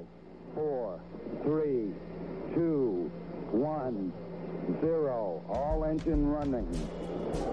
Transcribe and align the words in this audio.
Five, 0.00 0.54
four, 0.54 1.00
three, 1.42 1.92
two, 2.54 3.10
one, 3.50 4.12
zero. 4.80 5.42
All 5.48 5.84
engine 5.84 6.26
running. 6.26 6.66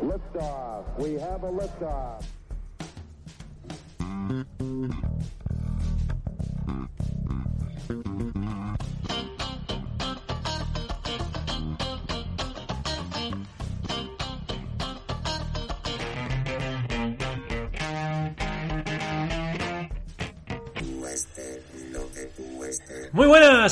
Liftoff. 0.01 0.85
We 0.97 1.13
have 1.13 1.43
a 1.43 1.51
liftoff. 1.51 2.23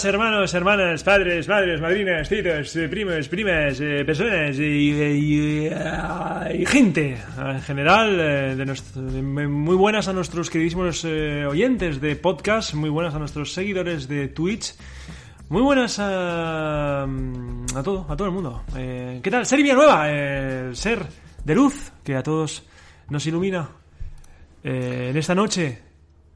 Hermanos, 0.03 0.53
hermanas, 0.53 1.03
padres, 1.03 1.47
madres, 1.47 1.79
madrinas, 1.79 2.27
tíos, 2.27 2.75
eh, 2.75 2.89
primos, 2.89 3.27
primas, 3.29 3.79
eh, 3.79 4.03
personas 4.05 4.57
y, 4.59 4.63
y- 4.63 5.67
y- 5.67 6.61
y 6.61 6.65
gente 6.65 7.17
en 7.37 7.61
general. 7.61 8.17
eh, 8.19 8.65
muy 9.47 9.75
buenas 9.75 10.07
a 10.07 10.13
nuestros 10.13 10.49
queridísimos 10.49 11.05
eh, 11.05 11.45
oyentes 11.45 12.01
de 12.01 12.15
podcast, 12.17 12.73
muy 12.73 12.89
buenas 12.89 13.15
a 13.15 13.19
nuestros 13.19 13.53
seguidores 13.53 14.07
de 14.07 14.27
Twitch. 14.27 14.73
Muy 15.49 15.61
buenas 15.61 15.97
a, 15.99 17.03
a 17.03 17.83
todo, 17.83 18.05
a 18.09 18.15
todo 18.17 18.27
el 18.27 18.33
mundo. 18.33 18.63
Eh, 18.75 19.19
¿Qué 19.23 19.31
tal? 19.31 19.45
Ser 19.45 19.61
Villanueva, 19.61 20.09
eh, 20.11 20.65
el 20.69 20.75
ser 20.75 21.05
de 21.43 21.55
luz 21.55 21.91
que 22.03 22.15
a 22.15 22.23
todos 22.23 22.63
nos 23.09 23.25
ilumina 23.27 23.69
eh, 24.63 25.07
en 25.11 25.17
esta 25.17 25.35
noche 25.35 25.79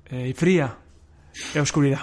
eh, 0.09 0.33
fría 0.35 0.75
de 1.53 1.59
oscuridad. 1.59 2.01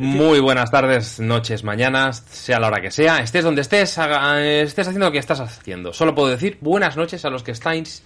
Muy 0.00 0.38
buenas 0.38 0.70
tardes, 0.70 1.18
noches, 1.18 1.64
mañanas, 1.64 2.24
sea 2.30 2.60
la 2.60 2.68
hora 2.68 2.80
que 2.80 2.92
sea, 2.92 3.18
estés 3.18 3.42
donde 3.42 3.62
estés, 3.62 3.98
haga- 3.98 4.40
estés 4.40 4.86
haciendo 4.86 5.06
lo 5.06 5.12
que 5.12 5.18
estás 5.18 5.40
haciendo. 5.40 5.92
Solo 5.92 6.14
puedo 6.14 6.28
decir 6.28 6.56
buenas 6.60 6.96
noches 6.96 7.24
a 7.24 7.30
los 7.30 7.42
que 7.42 7.50
estáis, 7.50 8.04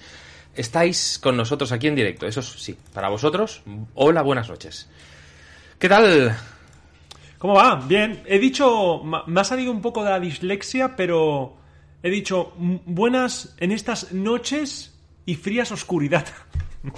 estáis 0.54 1.18
con 1.18 1.36
nosotros 1.36 1.70
aquí 1.70 1.88
en 1.88 1.94
directo. 1.94 2.26
Eso 2.26 2.40
sí, 2.40 2.74
para 2.94 3.10
vosotros, 3.10 3.62
hola, 3.94 4.22
buenas 4.22 4.48
noches. 4.48 4.88
¿Qué 5.78 5.86
tal? 5.86 6.34
¿Cómo 7.36 7.54
va? 7.56 7.74
Bien. 7.76 8.22
He 8.24 8.38
dicho, 8.38 9.02
me 9.26 9.40
ha 9.42 9.44
salido 9.44 9.70
un 9.70 9.82
poco 9.82 10.02
de 10.02 10.10
la 10.10 10.18
dislexia, 10.20 10.96
pero 10.96 11.58
he 12.02 12.08
dicho 12.08 12.54
buenas 12.56 13.54
en 13.58 13.70
estas 13.70 14.12
noches 14.14 14.94
y 15.26 15.34
frías 15.34 15.70
oscuridad. 15.72 16.24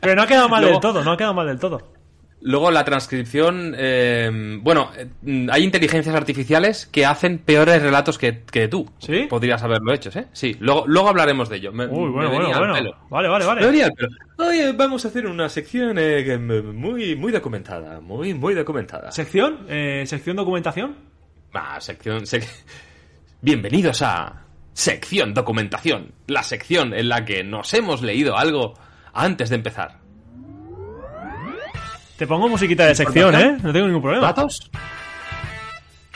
pero 0.00 0.14
no 0.14 0.22
ha 0.22 0.26
quedado 0.28 0.48
mal 0.48 0.60
Luego- 0.62 0.74
del 0.76 0.80
todo, 0.82 1.02
no 1.02 1.10
ha 1.10 1.16
quedado 1.16 1.34
mal 1.34 1.48
del 1.48 1.58
todo. 1.58 1.98
Luego 2.42 2.70
la 2.70 2.84
transcripción, 2.84 3.74
eh, 3.76 4.58
bueno, 4.62 4.90
eh, 4.96 5.46
hay 5.52 5.62
inteligencias 5.62 6.14
artificiales 6.14 6.86
que 6.86 7.04
hacen 7.04 7.36
peores 7.38 7.82
relatos 7.82 8.16
que, 8.16 8.44
que 8.50 8.66
tú. 8.66 8.88
¿Sí? 8.98 9.26
Podrías 9.28 9.62
haberlo 9.62 9.92
hecho, 9.92 10.08
¿eh? 10.18 10.26
Sí, 10.32 10.56
luego, 10.58 10.84
luego 10.86 11.10
hablaremos 11.10 11.50
de 11.50 11.56
ello. 11.58 11.70
Me- 11.70 11.84
Uy, 11.86 12.06
me 12.06 12.10
bueno, 12.12 12.30
venía 12.30 12.58
bueno, 12.58 12.72
bueno. 12.72 12.90
Vale, 13.10 13.28
vale, 13.28 13.44
Me 13.44 13.48
vale. 13.54 13.66
venía 13.66 13.84
al 13.86 13.92
pelo. 13.92 14.08
Oye, 14.38 14.72
vamos 14.72 15.04
a 15.04 15.08
hacer 15.08 15.26
una 15.26 15.50
sección 15.50 15.96
eh, 15.98 16.38
muy, 16.38 17.14
muy 17.14 17.30
documentada, 17.30 18.00
muy, 18.00 18.32
muy 18.32 18.54
documentada. 18.54 19.12
¿Sección? 19.12 19.66
Eh, 19.68 20.04
¿Sección 20.06 20.36
documentación? 20.36 20.96
Ah, 21.52 21.78
sección. 21.78 22.22
sec- 22.22 22.48
Bienvenidos 23.42 24.00
a 24.02 24.46
Sección 24.72 25.34
Documentación, 25.34 26.12
la 26.26 26.42
sección 26.42 26.94
en 26.94 27.10
la 27.10 27.24
que 27.26 27.44
nos 27.44 27.74
hemos 27.74 28.00
leído 28.00 28.38
algo 28.38 28.74
antes 29.12 29.50
de 29.50 29.56
empezar. 29.56 29.99
Te 32.20 32.26
pongo 32.26 32.50
musiquita 32.50 32.84
de 32.84 32.94
sección, 32.94 33.34
¿eh? 33.34 33.56
No 33.62 33.72
tengo 33.72 33.86
ningún 33.86 34.02
problema. 34.02 34.26
¿Datos? 34.26 34.70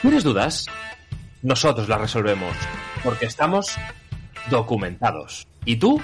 ¿Tienes 0.02 0.22
dudas? 0.22 0.66
Nosotros 1.40 1.88
las 1.88 1.98
resolvemos, 1.98 2.54
porque 3.02 3.24
estamos 3.24 3.78
documentados. 4.50 5.48
¿Y 5.64 5.76
tú? 5.76 5.98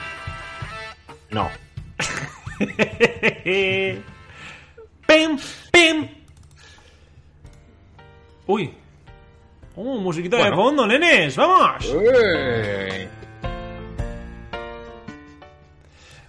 No. 1.29 1.51
¡Pim! 5.07 5.39
¡Pim! 5.71 6.09
Uy. 8.47 8.75
¡Uh, 9.77 10.01
musiquita 10.01 10.39
de 10.39 10.51
fondo, 10.51 10.87
nenes! 10.87 11.37
¡Vamos! 11.37 11.95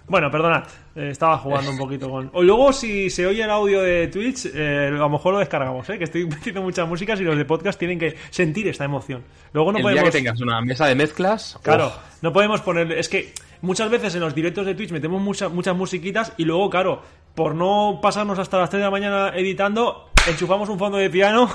Bueno, 0.06 0.30
perdonad, 0.30 0.64
eh, 0.94 1.08
estaba 1.10 1.38
jugando 1.38 1.70
un 1.70 1.78
poquito 1.78 2.10
con... 2.10 2.30
O 2.34 2.42
luego, 2.42 2.72
si 2.72 3.08
se 3.08 3.26
oye 3.26 3.42
el 3.42 3.50
audio 3.50 3.80
de 3.80 4.08
Twitch, 4.08 4.46
eh, 4.54 4.88
a 4.88 4.90
lo 4.90 5.08
mejor 5.08 5.34
lo 5.34 5.38
descargamos, 5.38 5.88
¿eh? 5.88 5.98
Que 5.98 6.04
estoy 6.04 6.26
metiendo 6.28 6.62
muchas 6.62 6.86
músicas 6.86 7.20
y 7.20 7.24
los 7.24 7.36
de 7.36 7.44
podcast 7.44 7.78
tienen 7.78 7.98
que 7.98 8.16
sentir 8.30 8.68
esta 8.68 8.84
emoción. 8.84 9.22
Luego 9.52 9.72
no 9.72 9.78
el 9.78 9.82
podemos... 9.82 10.02
día 10.02 10.10
que 10.10 10.18
tengas 10.18 10.40
una 10.40 10.60
mesa 10.60 10.86
de 10.86 10.94
mezclas. 10.94 11.58
Claro, 11.62 11.86
uf, 11.88 12.22
no 12.22 12.32
podemos 12.32 12.60
poner. 12.60 12.92
Es 12.92 13.08
que 13.08 13.32
muchas 13.62 13.90
veces 13.90 14.14
en 14.14 14.20
los 14.20 14.34
directos 14.34 14.66
de 14.66 14.74
Twitch 14.74 14.90
metemos 14.90 15.20
muchas 15.20 15.50
muchas 15.50 15.74
musiquitas 15.74 16.32
y 16.36 16.44
luego, 16.44 16.68
claro, 16.68 17.02
por 17.34 17.54
no 17.54 18.00
pasarnos 18.02 18.38
hasta 18.38 18.58
las 18.58 18.68
3 18.68 18.80
de 18.80 18.84
la 18.84 18.90
mañana 18.90 19.32
editando, 19.34 20.10
enchufamos 20.28 20.68
un 20.68 20.78
fondo 20.78 20.98
de 20.98 21.08
piano 21.08 21.48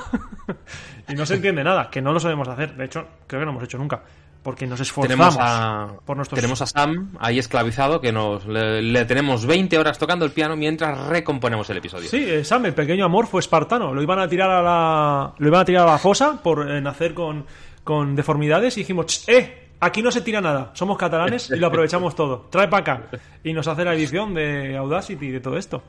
y 1.08 1.14
no 1.14 1.26
se 1.26 1.36
entiende 1.36 1.64
nada, 1.64 1.90
que 1.90 2.02
no 2.02 2.12
lo 2.12 2.20
sabemos 2.20 2.48
hacer. 2.48 2.76
De 2.76 2.86
hecho, 2.86 3.08
creo 3.28 3.42
que 3.42 3.46
no 3.46 3.52
hemos 3.52 3.64
hecho 3.64 3.78
nunca. 3.78 4.02
Porque 4.48 4.66
nos 4.66 4.80
esforzamos 4.80 5.36
tenemos 5.36 5.38
a, 5.38 6.00
por 6.06 6.16
nuestros. 6.16 6.38
tenemos 6.38 6.62
a 6.62 6.68
Sam 6.68 7.18
ahí 7.20 7.38
esclavizado 7.38 8.00
que 8.00 8.14
nos 8.14 8.46
le, 8.46 8.82
le 8.82 9.04
tenemos 9.04 9.46
20 9.46 9.78
horas 9.78 10.00
tocando 10.00 10.24
el 10.24 10.32
piano 10.32 10.56
mientras 10.56 10.98
recomponemos 11.08 11.70
el 11.70 11.76
episodio. 11.80 12.08
Sí, 12.08 12.24
eh, 12.26 12.46
Sam, 12.46 12.66
el 12.68 12.74
pequeño 12.74 13.04
amor 13.04 13.28
fue 13.28 13.42
espartano. 13.42 13.94
Lo 13.94 14.02
iban 14.02 14.20
a 14.20 14.30
tirar 14.30 14.50
a 14.50 14.62
la, 14.62 15.34
lo 15.38 15.48
iban 15.50 15.60
a 15.60 15.66
tirar 15.66 15.86
a 15.86 15.92
la 15.92 15.98
fosa 15.98 16.42
por 16.42 16.72
eh, 16.72 16.80
nacer 16.80 17.14
con, 17.14 17.46
con 17.84 18.16
deformidades 18.16 18.78
y 18.78 18.80
dijimos, 18.84 19.08
"Ch, 19.08 19.28
eh, 19.28 19.68
aquí 19.82 20.02
no 20.02 20.12
se 20.12 20.22
tira 20.22 20.40
nada. 20.40 20.72
Somos 20.76 20.98
catalanes 20.98 21.50
y 21.50 21.58
lo 21.58 21.68
aprovechamos 21.68 22.16
todo. 22.16 22.48
Trae 22.50 22.70
para 22.70 22.82
acá. 22.94 23.20
Y 23.44 23.52
nos 23.52 23.68
hace 23.68 23.84
la 23.84 23.96
edición 23.96 24.34
de 24.34 24.78
Audacity 24.78 25.26
y 25.26 25.32
de 25.32 25.40
todo 25.42 25.58
esto. 25.58 25.84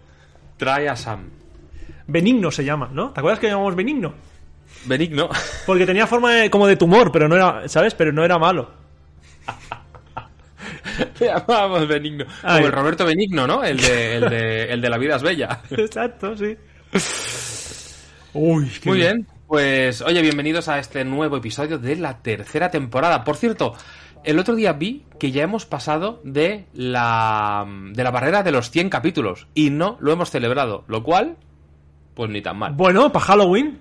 Trae 0.57 0.89
a 0.89 0.97
Sam. 0.97 1.31
Benigno 2.09 2.51
se 2.51 2.65
llama, 2.65 2.89
¿no? 2.93 3.11
¿Te 3.11 3.21
acuerdas 3.21 3.39
que 3.39 3.47
llamamos 3.47 3.77
Benigno? 3.77 4.15
Benigno. 4.85 5.29
Porque 5.67 5.87
tenía 5.87 6.07
forma 6.07 6.33
de- 6.33 6.51
como 6.51 6.67
de 6.67 6.77
tumor, 6.77 7.11
pero 7.13 7.29
no 7.29 7.37
era, 7.37 7.69
¿sabes? 7.69 7.95
Pero 7.95 8.13
no 8.13 8.25
era 8.25 8.39
malo. 8.39 8.71
Le 11.21 11.27
llamábamos 11.27 11.87
Benigno. 11.87 12.25
Ay. 12.43 12.57
Como 12.57 12.67
el 12.67 12.73
Roberto 12.73 13.05
Benigno, 13.05 13.47
¿no? 13.47 13.63
El 13.65 13.79
de, 13.81 14.17
el 14.17 14.29
de, 14.31 14.65
el 14.73 14.81
de 14.81 14.89
La 14.91 14.99
vida 14.99 15.17
es 15.17 15.23
bella. 15.23 15.61
Exacto, 15.71 16.37
sí. 16.37 16.57
Uy, 18.35 18.69
qué 18.83 18.89
Muy 18.89 18.99
bien. 18.99 19.27
Pues, 19.47 20.03
oye, 20.03 20.21
bienvenidos 20.21 20.69
a 20.69 20.79
este 20.79 21.05
nuevo 21.05 21.37
episodio 21.37 21.79
de 21.79 21.97
la 21.97 22.19
tercera 22.19 22.71
temporada. 22.71 23.25
Por 23.25 23.37
cierto, 23.37 23.75
el 24.25 24.39
otro 24.39 24.55
día 24.55 24.73
vi 24.75 25.05
que 25.19 25.31
ya 25.33 25.43
hemos 25.43 25.65
pasado 25.65 26.21
de 26.25 26.67
la, 26.75 27.65
de 27.93 28.05
la 28.05 28.11
barrera 28.11 28.43
de 28.43 28.53
los 28.53 28.71
100 28.71 28.91
capítulos 28.91 29.47
y 29.55 29.71
no 29.71 29.97
lo 30.01 30.13
hemos 30.13 30.31
celebrado, 30.31 30.85
lo 30.89 31.03
cual, 31.03 31.37
pues 32.15 32.29
ni 32.31 32.43
tan 32.43 32.59
mal. 32.59 32.75
Bueno, 32.75 33.11
para 33.11 33.25
Halloween. 33.25 33.79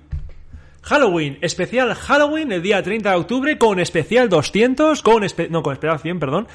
Halloween, 0.88 1.38
especial 1.42 1.94
Halloween 1.94 2.52
el 2.54 2.62
día 2.62 2.82
30 2.82 3.10
de 3.12 3.16
octubre 3.18 3.58
con 3.58 3.80
especial 3.80 4.30
200, 4.30 5.02
con 5.02 5.24
espe- 5.24 5.50
no, 5.50 5.62
con 5.62 5.74
especial 5.74 6.00
100, 6.00 6.20
perdón. 6.20 6.48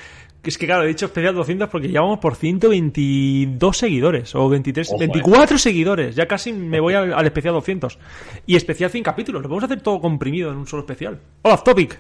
Es 0.42 0.58
que 0.58 0.66
claro, 0.66 0.82
he 0.84 0.88
dicho 0.88 1.06
especial 1.06 1.34
200 1.34 1.68
porque 1.68 1.88
ya 1.90 2.00
vamos 2.00 2.18
por 2.18 2.34
122 2.34 3.76
seguidores 3.76 4.34
o 4.34 4.48
23, 4.48 4.88
Ojo, 4.88 4.96
eh. 4.96 5.06
24 5.06 5.58
seguidores. 5.58 6.16
Ya 6.16 6.26
casi 6.26 6.52
me 6.52 6.80
voy 6.80 6.94
al, 6.94 7.12
al 7.12 7.26
especial 7.26 7.54
200. 7.54 7.98
Y 8.46 8.56
especial 8.56 8.90
100 8.90 9.04
capítulos. 9.04 9.42
Lo 9.42 9.48
podemos 9.48 9.64
hacer 9.64 9.80
todo 9.82 10.00
comprimido 10.00 10.50
en 10.50 10.56
un 10.56 10.66
solo 10.66 10.80
especial. 10.82 11.20
Off 11.42 11.62
topic. 11.62 11.98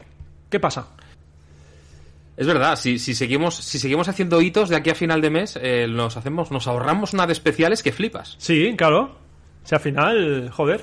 ¿Qué 0.50 0.58
pasa? 0.58 0.88
Es 2.36 2.46
verdad, 2.46 2.76
si, 2.76 2.98
si 2.98 3.14
seguimos, 3.14 3.56
si 3.56 3.78
seguimos 3.78 4.08
haciendo 4.08 4.40
hitos 4.40 4.70
de 4.70 4.76
aquí 4.76 4.90
a 4.90 4.94
final 4.94 5.20
de 5.20 5.30
mes, 5.30 5.58
eh, 5.62 5.86
nos 5.88 6.16
hacemos, 6.16 6.50
nos 6.50 6.66
ahorramos 6.66 7.12
una 7.12 7.26
de 7.26 7.34
especiales 7.34 7.82
que 7.82 7.92
flipas. 7.92 8.36
Sí, 8.38 8.74
claro. 8.76 9.16
Sea, 9.64 9.76
al 9.78 9.82
final, 9.84 10.50
joder. 10.50 10.82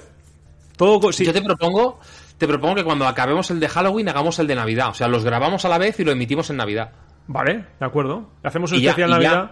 Todo. 0.80 1.12
sí. 1.12 1.26
Yo 1.26 1.34
te 1.34 1.42
propongo, 1.42 2.00
te 2.38 2.48
propongo 2.48 2.76
que 2.76 2.84
cuando 2.86 3.06
acabemos 3.06 3.52
el 3.52 3.60
de 3.60 3.68
Halloween 3.68 4.08
hagamos 4.08 4.40
el 4.40 4.48
de 4.48 4.56
Navidad. 4.56 4.90
O 4.90 4.94
sea, 4.94 5.10
los 5.10 5.26
grabamos 5.26 5.66
a 5.66 5.70
la 5.70 5.78
vez 5.78 6.00
y 6.00 6.06
lo 6.06 6.12
emitimos 6.14 6.50
en 6.50 6.56
Navidad. 6.58 6.94
Vale, 7.28 7.66
de 7.80 7.86
acuerdo. 7.86 8.30
Hacemos 8.44 8.72
un 8.72 8.80
Y 8.80 8.88
especial 8.88 9.10
ya- 9.10 9.16
Navidad. 9.16 9.52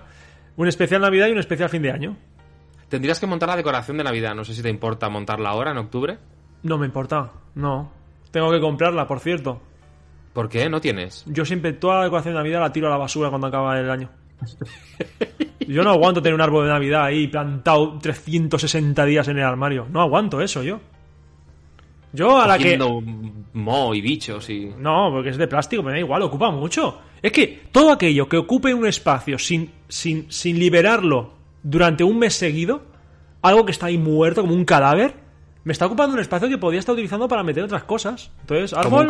Un 0.56 0.68
especial 0.70 1.02
Navidad 1.02 1.28
y 1.28 1.32
un 1.34 1.38
especial 1.40 1.70
fin 1.70 1.82
de 1.82 1.92
año. 1.92 2.18
Tendrías 2.90 3.20
que 3.20 3.28
montar 3.28 3.50
la 3.50 3.58
decoración 3.58 3.98
de 3.98 4.06
Navidad. 4.06 4.34
No 4.34 4.46
sé 4.46 4.54
si 4.54 4.64
te 4.64 4.70
importa 4.70 5.10
montarla 5.10 5.50
ahora, 5.50 5.72
en 5.72 5.78
octubre. 5.78 6.18
No 6.64 6.78
me 6.78 6.86
importa, 6.86 7.30
no. 7.56 7.92
Tengo 8.32 8.50
que 8.50 8.62
comprarla, 8.62 9.06
por 9.06 9.20
cierto. 9.20 9.62
¿Por 10.34 10.48
qué? 10.48 10.70
¿No 10.70 10.80
tienes? 10.80 11.24
Yo 11.28 11.44
siempre 11.44 11.74
toda 11.74 11.98
la 11.98 12.04
decoración 12.06 12.36
de 12.36 12.40
Navidad 12.40 12.62
la 12.62 12.72
tiro 12.72 12.88
a 12.88 12.92
la 12.92 12.98
basura 12.98 13.30
cuando 13.30 13.48
acaba 13.48 13.78
el 13.78 13.90
año. 13.90 14.10
Yo 15.68 15.84
no 15.84 15.90
aguanto 15.92 16.22
tener 16.22 16.36
un 16.36 16.42
árbol 16.42 16.66
de 16.66 16.72
Navidad 16.72 17.04
ahí 17.06 17.28
plantado 17.28 18.00
360 18.00 19.04
días 19.06 19.28
en 19.28 19.38
el 19.40 19.44
armario. 19.44 19.88
No 19.92 20.02
aguanto 20.02 20.42
eso 20.42 20.64
yo. 20.64 20.80
Yo 22.14 22.38
a 22.38 22.48
la 22.48 22.58
que... 22.58 22.78
Mo 23.54 23.96
y 23.96 24.02
bichos 24.02 24.50
y... 24.50 24.72
No, 24.78 25.10
porque 25.12 25.30
es 25.30 25.38
de 25.38 25.48
plástico, 25.48 25.82
me 25.82 25.92
da 25.92 26.00
igual, 26.00 26.22
ocupa 26.22 26.52
mucho. 26.52 27.00
Es 27.22 27.32
que 27.32 27.64
todo 27.72 27.92
aquello 27.92 28.30
que 28.30 28.38
ocupe 28.38 28.74
un 28.74 28.86
espacio 28.86 29.40
sin, 29.40 29.72
sin, 29.88 30.32
sin 30.32 30.60
liberarlo 30.60 31.34
durante 31.64 32.04
un 32.04 32.20
mes 32.20 32.36
seguido, 32.36 32.84
algo 33.42 33.66
que 33.66 33.72
está 33.72 33.88
ahí 33.88 33.98
muerto, 33.98 34.42
como 34.42 34.54
un 34.54 34.66
cadáver, 34.66 35.16
me 35.68 35.74
está 35.74 35.86
ocupando 35.86 36.14
un 36.14 36.22
espacio 36.22 36.48
que 36.48 36.58
podía 36.58 36.80
estar 36.80 36.94
utilizando 36.94 37.28
para 37.28 37.44
meter 37.44 37.62
otras 37.62 37.84
cosas. 37.84 38.32
Entonces, 38.40 38.72
árbol. 38.74 39.10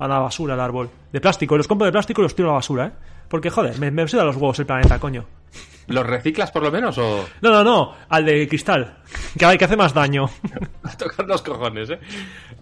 A 0.00 0.08
la 0.08 0.18
basura, 0.18 0.54
el 0.54 0.60
árbol. 0.60 0.90
De 1.12 1.20
plástico. 1.20 1.56
Los 1.56 1.68
compro 1.68 1.84
de 1.84 1.92
plástico 1.92 2.20
y 2.20 2.24
los 2.24 2.34
tiro 2.34 2.48
a 2.48 2.50
la 2.50 2.56
basura, 2.56 2.86
¿eh? 2.86 2.92
Porque, 3.28 3.50
joder, 3.50 3.78
me, 3.78 3.92
me 3.92 4.02
los 4.02 4.12
huevos 4.12 4.58
el 4.58 4.66
planeta, 4.66 4.98
coño. 4.98 5.24
¿Los 5.86 6.04
reciclas 6.04 6.50
por 6.50 6.64
lo 6.64 6.72
menos 6.72 6.98
o 6.98 7.24
No, 7.40 7.50
no, 7.50 7.62
no, 7.62 7.94
al 8.08 8.24
de 8.24 8.48
cristal. 8.48 8.98
Que, 9.38 9.46
hay 9.46 9.56
que 9.56 9.64
hace 9.64 9.76
más 9.76 9.94
daño. 9.94 10.28
a 10.82 10.96
tocar 10.96 11.24
los 11.24 11.40
cojones, 11.40 11.90
eh? 11.90 12.00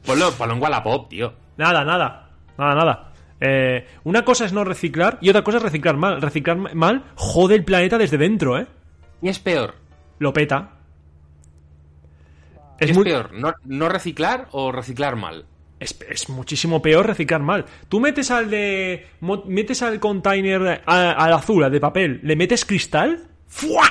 Ponlo, 0.04 0.32
ponlo 0.32 0.56
en 0.56 0.62
Wallapop, 0.62 1.08
tío. 1.08 1.32
nada, 1.56 1.82
nada. 1.82 2.28
Nada, 2.58 2.74
nada. 2.74 3.12
Eh, 3.40 3.86
una 4.04 4.22
cosa 4.22 4.44
es 4.44 4.52
no 4.52 4.64
reciclar 4.64 5.16
y 5.22 5.30
otra 5.30 5.42
cosa 5.42 5.56
es 5.56 5.62
reciclar 5.62 5.96
mal. 5.96 6.20
Reciclar 6.20 6.74
mal 6.74 7.04
jode 7.14 7.54
el 7.54 7.64
planeta 7.64 7.96
desde 7.96 8.18
dentro, 8.18 8.58
¿eh? 8.58 8.66
Y 9.22 9.30
es 9.30 9.38
peor. 9.38 9.76
Lo 10.18 10.34
peta. 10.34 10.79
¿Qué 12.80 12.86
Es, 12.86 12.90
es 12.90 12.96
muy- 12.96 13.04
peor? 13.04 13.32
¿No, 13.32 13.54
no 13.64 13.88
reciclar 13.88 14.48
o 14.50 14.72
reciclar 14.72 15.14
mal? 15.14 15.44
Es, 15.78 15.96
es 16.10 16.28
muchísimo 16.28 16.82
peor 16.82 17.06
reciclar 17.06 17.40
mal. 17.40 17.64
Tú 17.88 18.00
metes 18.00 18.30
al 18.32 18.50
de. 18.50 19.06
metes 19.46 19.80
al 19.82 20.00
container 20.00 20.82
a- 20.84 21.12
al 21.12 21.32
azul, 21.32 21.62
al 21.64 21.70
de 21.72 21.80
papel, 21.80 22.20
le 22.24 22.34
metes 22.36 22.64
cristal. 22.64 23.28
¡Fua! 23.46 23.84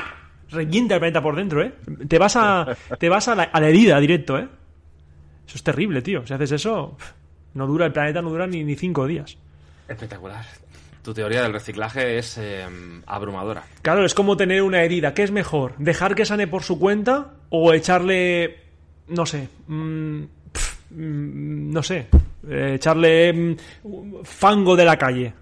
Revienta 0.51 0.95
el 0.95 0.99
planeta 0.99 1.21
por 1.21 1.35
dentro, 1.35 1.63
¿eh? 1.63 1.73
Te 2.07 2.17
vas 2.19 2.35
a. 2.35 2.75
Te 2.99 3.07
vas 3.09 3.27
a 3.27 3.35
la, 3.35 3.43
a 3.43 3.59
la 3.61 3.69
herida 3.69 3.99
directo, 3.99 4.37
¿eh? 4.37 4.47
Eso 5.47 5.55
es 5.55 5.63
terrible, 5.63 6.01
tío. 6.03 6.25
Si 6.27 6.33
haces 6.33 6.51
eso, 6.51 6.95
no 7.55 7.65
dura 7.65 7.87
el 7.87 7.91
planeta, 7.93 8.21
no 8.21 8.29
dura 8.29 8.45
ni, 8.45 8.63
ni 8.63 8.75
cinco 8.75 9.07
días. 9.07 9.37
Espectacular. 9.87 10.45
Tu 11.01 11.13
teoría 11.13 11.41
del 11.41 11.53
reciclaje 11.53 12.17
es 12.19 12.37
eh, 12.37 12.65
abrumadora. 13.07 13.63
Claro, 13.81 14.05
es 14.05 14.13
como 14.13 14.37
tener 14.37 14.61
una 14.61 14.83
herida. 14.83 15.13
¿Qué 15.15 15.23
es 15.23 15.31
mejor? 15.31 15.73
¿Dejar 15.79 16.13
que 16.13 16.25
sane 16.25 16.45
por 16.45 16.61
su 16.61 16.77
cuenta 16.77 17.31
o 17.49 17.73
echarle. 17.73 18.68
No 19.09 19.25
sé. 19.25 19.49
mm, 19.67 20.21
pf, 20.51 20.77
mm, 20.91 21.71
no 21.71 21.83
sé. 21.83 22.07
eh, 22.49 22.73
echarle 22.75 23.33
mm, 23.33 23.55
fango 24.23 24.75
de 24.75 24.85
la 24.85 24.97
calle. 24.97 25.33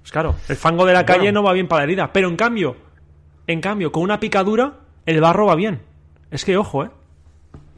Pues 0.00 0.12
claro, 0.12 0.34
el 0.48 0.56
fango 0.56 0.84
de 0.86 0.92
la 0.92 1.04
calle 1.06 1.32
no 1.32 1.42
va 1.42 1.52
bien 1.52 1.66
para 1.66 1.80
la 1.80 1.84
herida. 1.84 2.12
Pero 2.12 2.28
en 2.28 2.36
cambio, 2.36 2.76
en 3.46 3.60
cambio, 3.60 3.90
con 3.90 4.02
una 4.02 4.20
picadura, 4.20 4.74
el 5.06 5.20
barro 5.20 5.46
va 5.46 5.54
bien. 5.54 5.80
Es 6.30 6.44
que 6.44 6.56
ojo, 6.56 6.84
¿eh? 6.84 6.90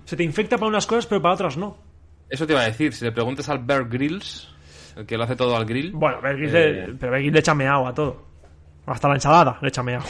Se 0.04 0.16
te 0.16 0.24
infecta 0.24 0.56
para 0.58 0.68
unas 0.68 0.86
cosas, 0.86 1.06
pero 1.06 1.22
para 1.22 1.34
otras 1.34 1.56
no. 1.56 1.76
Eso 2.28 2.46
te 2.46 2.52
iba 2.52 2.62
a 2.62 2.66
decir, 2.66 2.92
si 2.92 3.04
le 3.04 3.12
preguntas 3.12 3.48
al 3.48 3.60
Bear 3.60 3.88
Grylls, 3.88 4.48
el 4.96 5.06
que 5.06 5.16
lo 5.16 5.24
hace 5.24 5.36
todo 5.36 5.56
al 5.56 5.64
grill, 5.64 5.92
Bueno, 5.92 6.20
Bear 6.20 6.36
Grylls 6.36 6.54
Eh. 6.54 6.72
le- 6.88 6.94
pero 6.94 7.12
Bear 7.12 7.20
Grylls 7.22 7.32
le 7.34 7.38
echa 7.40 7.54
meao 7.54 7.86
a 7.86 7.94
todo. 7.94 8.22
Hasta 8.86 9.08
la 9.08 9.14
ensalada 9.14 9.58
le 9.62 9.68
echa 9.68 9.82
meao. 9.82 10.02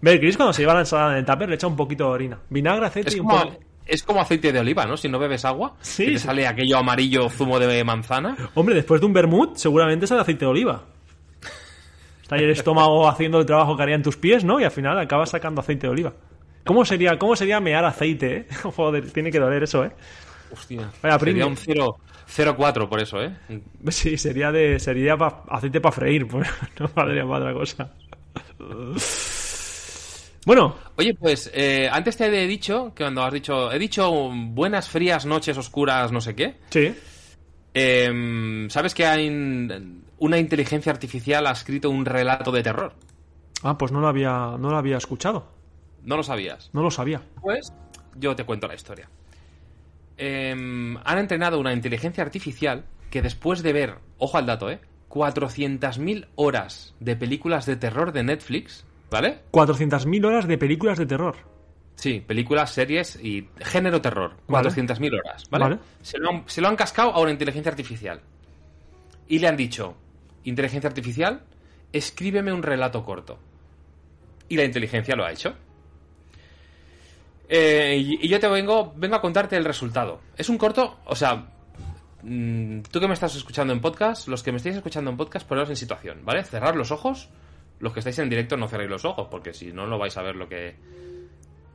Bear 0.00 0.18
Grylls 0.18 0.36
cuando 0.36 0.52
se 0.52 0.62
lleva 0.62 0.74
la 0.74 0.80
ensalada 0.80 1.12
en 1.12 1.18
el 1.18 1.24
tupper 1.24 1.48
le 1.48 1.54
echa 1.54 1.66
un 1.66 1.76
poquito 1.76 2.04
de 2.04 2.10
orina. 2.10 2.38
Vinagre, 2.50 2.86
aceite 2.86 3.08
es 3.10 3.16
y 3.16 3.20
un 3.20 3.26
como, 3.28 3.42
poco... 3.42 3.58
es 3.86 4.02
como 4.02 4.20
aceite 4.20 4.52
de 4.52 4.60
oliva, 4.60 4.84
¿no? 4.86 4.96
Si 4.96 5.08
no 5.08 5.18
bebes 5.18 5.44
agua, 5.44 5.74
Sí, 5.80 6.04
que 6.06 6.12
te 6.12 6.18
sí. 6.18 6.26
sale 6.26 6.46
aquello 6.46 6.78
amarillo 6.78 7.28
zumo 7.30 7.58
de 7.58 7.82
manzana. 7.84 8.36
Hombre, 8.54 8.74
después 8.74 9.00
de 9.00 9.06
un 9.06 9.12
vermut 9.12 9.56
seguramente 9.56 10.06
sale 10.06 10.20
aceite 10.20 10.44
de 10.44 10.50
oliva. 10.50 10.82
Está 12.22 12.34
ahí 12.36 12.42
el 12.44 12.50
estómago 12.50 13.08
haciendo 13.08 13.38
el 13.38 13.46
trabajo 13.46 13.76
que 13.76 13.82
haría 13.84 13.94
en 13.94 14.02
tus 14.02 14.16
pies, 14.16 14.44
¿no? 14.44 14.58
Y 14.60 14.64
al 14.64 14.70
final 14.72 14.98
acabas 14.98 15.30
sacando 15.30 15.60
aceite 15.60 15.86
de 15.86 15.92
oliva. 15.92 16.12
¿Cómo 16.64 16.84
sería, 16.84 17.16
cómo 17.18 17.36
sería 17.36 17.60
mear 17.60 17.84
aceite, 17.84 18.36
eh? 18.38 18.46
Joder, 18.76 19.10
tiene 19.12 19.30
que 19.30 19.38
doler 19.38 19.62
eso, 19.62 19.84
¿eh? 19.84 19.92
Hostia, 20.52 20.90
Vaya, 21.02 21.18
sería 21.18 21.46
un 21.46 21.56
0 21.56 21.96
0,4 22.28 22.88
por 22.88 22.98
eso, 23.00 23.22
¿eh? 23.22 23.32
Sí, 23.88 24.16
sería 24.18 24.50
de 24.50 24.80
sería 24.80 25.16
pa- 25.16 25.44
aceite 25.48 25.80
para 25.80 25.92
freír, 25.92 26.26
pues 26.26 26.48
no 26.80 26.90
valdría 26.94 27.24
para 27.24 27.36
otra 27.38 27.52
cosa. 27.54 27.92
Bueno, 30.46 30.76
Oye, 30.96 31.12
pues 31.12 31.50
eh, 31.52 31.88
antes 31.92 32.16
te 32.16 32.24
he 32.26 32.46
dicho, 32.46 32.94
que 32.94 33.04
cuando 33.04 33.22
has 33.22 33.32
dicho, 33.34 33.70
he 33.70 33.78
dicho 33.78 34.30
buenas 34.32 34.88
frías 34.88 35.26
noches 35.26 35.58
oscuras, 35.58 36.10
no 36.12 36.22
sé 36.22 36.34
qué. 36.34 36.56
sí. 36.70 36.94
Em, 37.74 38.70
¿Sabes 38.70 38.94
que 38.94 39.04
hay 39.04 39.28
un- 39.28 40.02
una 40.18 40.38
inteligencia 40.38 40.90
artificial 40.90 41.46
ha 41.46 41.50
escrito 41.50 41.90
un 41.90 42.06
relato 42.06 42.50
de 42.50 42.62
terror? 42.62 42.94
Ah, 43.62 43.76
pues 43.76 43.92
no 43.92 44.00
lo 44.00 44.08
había 44.08 44.56
no 44.58 44.70
lo 44.70 44.76
había 44.78 44.96
escuchado. 44.96 45.52
No 46.02 46.16
lo 46.16 46.22
sabías. 46.22 46.70
No 46.72 46.82
lo 46.82 46.90
sabía. 46.90 47.20
Pues 47.42 47.70
yo 48.14 48.34
te 48.34 48.44
cuento 48.44 48.66
la 48.68 48.74
historia. 48.76 49.10
Em, 50.16 50.96
han 51.04 51.18
entrenado 51.18 51.60
una 51.60 51.72
inteligencia 51.74 52.24
artificial 52.24 52.84
que 53.10 53.20
después 53.20 53.62
de 53.62 53.72
ver, 53.74 53.94
ojo 54.18 54.38
al 54.38 54.46
dato, 54.46 54.70
¿eh? 54.70 54.80
400.000 55.08 56.28
horas 56.36 56.94
de 57.00 57.16
películas 57.16 57.66
de 57.66 57.76
terror 57.76 58.12
de 58.12 58.22
Netflix, 58.22 58.84
¿vale? 59.10 59.40
400.000 59.52 60.24
horas 60.26 60.46
de 60.46 60.58
películas 60.58 60.98
de 60.98 61.06
terror. 61.06 61.36
Sí, 61.96 62.20
películas, 62.20 62.72
series 62.72 63.18
y 63.22 63.48
género 63.58 64.02
terror. 64.02 64.36
Vale. 64.48 64.68
400.000 64.68 65.18
horas, 65.18 65.44
¿vale? 65.50 65.64
Vale. 65.64 65.78
Se, 66.02 66.18
lo 66.18 66.30
han, 66.30 66.44
se 66.46 66.60
lo 66.60 66.68
han 66.68 66.76
cascado 66.76 67.12
a 67.12 67.20
una 67.20 67.30
inteligencia 67.30 67.70
artificial. 67.70 68.20
Y 69.28 69.38
le 69.38 69.48
han 69.48 69.56
dicho, 69.56 69.96
inteligencia 70.44 70.88
artificial, 70.88 71.42
escríbeme 71.92 72.52
un 72.52 72.62
relato 72.62 73.02
corto. 73.02 73.38
Y 74.48 74.56
la 74.56 74.64
inteligencia 74.64 75.16
lo 75.16 75.24
ha 75.24 75.32
hecho. 75.32 75.54
Eh, 77.48 77.96
y, 77.98 78.26
y 78.26 78.28
yo 78.28 78.38
te 78.40 78.48
vengo, 78.48 78.92
vengo 78.96 79.16
a 79.16 79.20
contarte 79.20 79.56
el 79.56 79.64
resultado. 79.64 80.20
Es 80.36 80.48
un 80.48 80.58
corto, 80.58 80.98
o 81.06 81.16
sea, 81.16 81.46
mm, 82.22 82.80
tú 82.90 83.00
que 83.00 83.08
me 83.08 83.14
estás 83.14 83.34
escuchando 83.36 83.72
en 83.72 83.80
podcast, 83.80 84.28
los 84.28 84.42
que 84.42 84.52
me 84.52 84.58
estáis 84.58 84.76
escuchando 84.76 85.10
en 85.10 85.16
podcast, 85.16 85.48
poneros 85.48 85.70
en 85.70 85.76
situación, 85.76 86.20
¿vale? 86.24 86.44
Cerrar 86.44 86.76
los 86.76 86.90
ojos. 86.90 87.30
Los 87.80 87.92
que 87.92 88.00
estáis 88.00 88.18
en 88.18 88.28
directo 88.30 88.56
no 88.56 88.68
cerréis 88.68 88.90
los 88.90 89.04
ojos, 89.04 89.28
porque 89.30 89.52
si 89.52 89.72
no, 89.72 89.86
no 89.86 89.98
vais 89.98 90.16
a 90.16 90.22
ver 90.22 90.36
lo 90.36 90.48
que, 90.48 90.76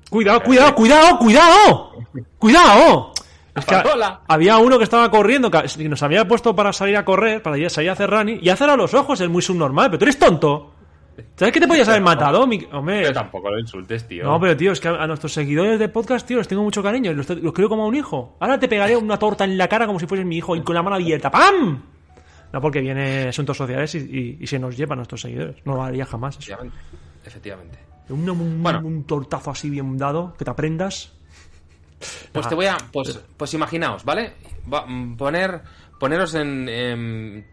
Cuidado, 0.09 0.41
cuidado, 0.43 0.75
cuidado, 0.75 1.17
cuidado. 1.19 1.91
Cuidado. 2.37 3.13
Es 3.55 3.65
que 3.65 3.75
había 4.27 4.57
uno 4.57 4.77
que 4.77 4.83
estaba 4.83 5.09
corriendo, 5.11 5.49
que 5.51 5.89
nos 5.89 6.03
había 6.03 6.27
puesto 6.27 6.55
para 6.55 6.73
salir 6.73 6.97
a 6.97 7.05
correr, 7.05 7.41
para 7.41 7.57
ir- 7.57 7.69
salir 7.69 7.89
a 7.89 7.93
hacer 7.93 8.09
running, 8.09 8.39
y 8.41 8.49
ha 8.49 8.55
cerrado 8.55 8.77
los 8.77 8.93
ojos, 8.93 9.19
es 9.21 9.29
muy 9.29 9.41
subnormal, 9.41 9.87
pero 9.87 9.99
tú 9.99 10.05
eres 10.05 10.17
tonto. 10.19 10.71
¿Sabes 11.35 11.53
que 11.53 11.59
te 11.59 11.67
podías 11.67 11.87
haber 11.87 12.01
matado? 12.01 12.47
mi- 12.47 12.65
Hombre, 12.71 13.01
Pero 13.01 13.13
tampoco 13.13 13.49
lo 13.51 13.59
insultes, 13.59 14.07
tío. 14.07 14.23
no, 14.23 14.39
pero 14.39 14.55
tío, 14.57 14.71
es 14.71 14.79
que 14.79 14.87
a, 14.87 15.03
a 15.03 15.07
nuestros 15.07 15.33
seguidores 15.33 15.77
de 15.79 15.87
podcast, 15.89 16.25
tío, 16.27 16.37
les 16.37 16.47
tengo 16.47 16.63
mucho 16.63 16.81
cariño, 16.81 17.13
los, 17.13 17.29
los 17.29 17.53
creo 17.53 17.69
como 17.69 17.83
a 17.83 17.87
un 17.87 17.95
hijo. 17.95 18.35
Ahora 18.39 18.57
te 18.59 18.67
pegaré 18.67 18.95
una 18.97 19.17
torta 19.19 19.43
en 19.43 19.57
la 19.57 19.67
cara 19.67 19.85
como 19.85 19.99
si 19.99 20.07
fueses 20.07 20.25
mi 20.25 20.37
hijo 20.37 20.55
y 20.55 20.61
con 20.61 20.73
la 20.73 20.81
mano 20.83 20.95
abierta. 20.95 21.29
¡Pam! 21.29 21.83
No, 22.53 22.59
porque 22.61 22.81
viene 22.81 23.29
asuntos 23.29 23.55
sociales 23.57 23.95
y, 23.95 23.97
y- 23.99 24.37
y 24.41 24.47
se 24.47 24.59
nos 24.59 24.75
lleva 24.75 24.93
a 24.93 24.97
nuestros 24.97 25.21
seguidores. 25.21 25.55
No 25.65 25.75
lo 25.75 25.83
haría 25.83 26.05
jamás. 26.05 26.37
eso. 26.37 26.41
Efectivamente. 26.53 26.77
Efectivamente. 27.25 27.79
Un, 28.09 28.29
un- 28.29 28.61
Bueno. 28.63 28.81
un 28.83 29.03
tortazo 29.05 29.51
así 29.51 29.69
bien 29.69 29.97
dado, 29.97 30.33
que 30.37 30.43
te 30.43 30.51
aprendas. 30.51 31.13
Pues 32.31 32.45
Ah. 32.45 32.49
te 32.49 32.55
voy 32.55 32.65
a. 32.65 32.77
Pues, 32.91 33.19
pues 33.37 33.53
imaginaos, 33.53 34.03
¿vale? 34.03 34.33
Va- 34.71 34.85
mm, 34.87 35.15
poner. 35.17 35.61
Poneros 35.99 36.33
en. 36.35 36.67
En. 36.67 37.45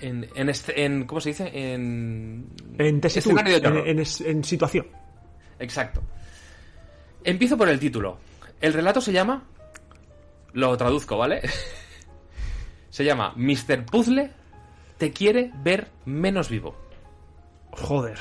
En, 0.00 0.28
en 0.34 0.48
este- 0.48 0.84
en- 0.84 1.04
¿Cómo 1.06 1.20
se 1.20 1.30
dice? 1.30 1.50
En. 1.54 2.46
En 2.78 3.00
tesitud, 3.00 3.30
escenario 3.30 3.52
de 3.52 3.56
en, 3.58 3.62
terror. 3.62 3.88
en 3.88 3.98
es- 4.00 4.20
en 4.20 4.44
situación. 4.44 4.86
Exacto. 5.58 6.02
Empiezo 7.24 7.56
por 7.56 7.68
el 7.68 7.78
título. 7.80 8.18
El 8.60 8.72
relato 8.74 9.00
se 9.00 9.12
llama. 9.12 9.44
Lo 10.52 10.76
traduzco, 10.76 11.16
¿vale? 11.16 11.40
se 12.90 13.04
llama 13.04 13.32
Mr. 13.36 13.84
Puzzle 13.86 14.30
te 14.96 15.12
quiere 15.12 15.52
ver 15.62 15.88
menos 16.04 16.48
vivo. 16.48 16.74
Joder. 17.70 18.18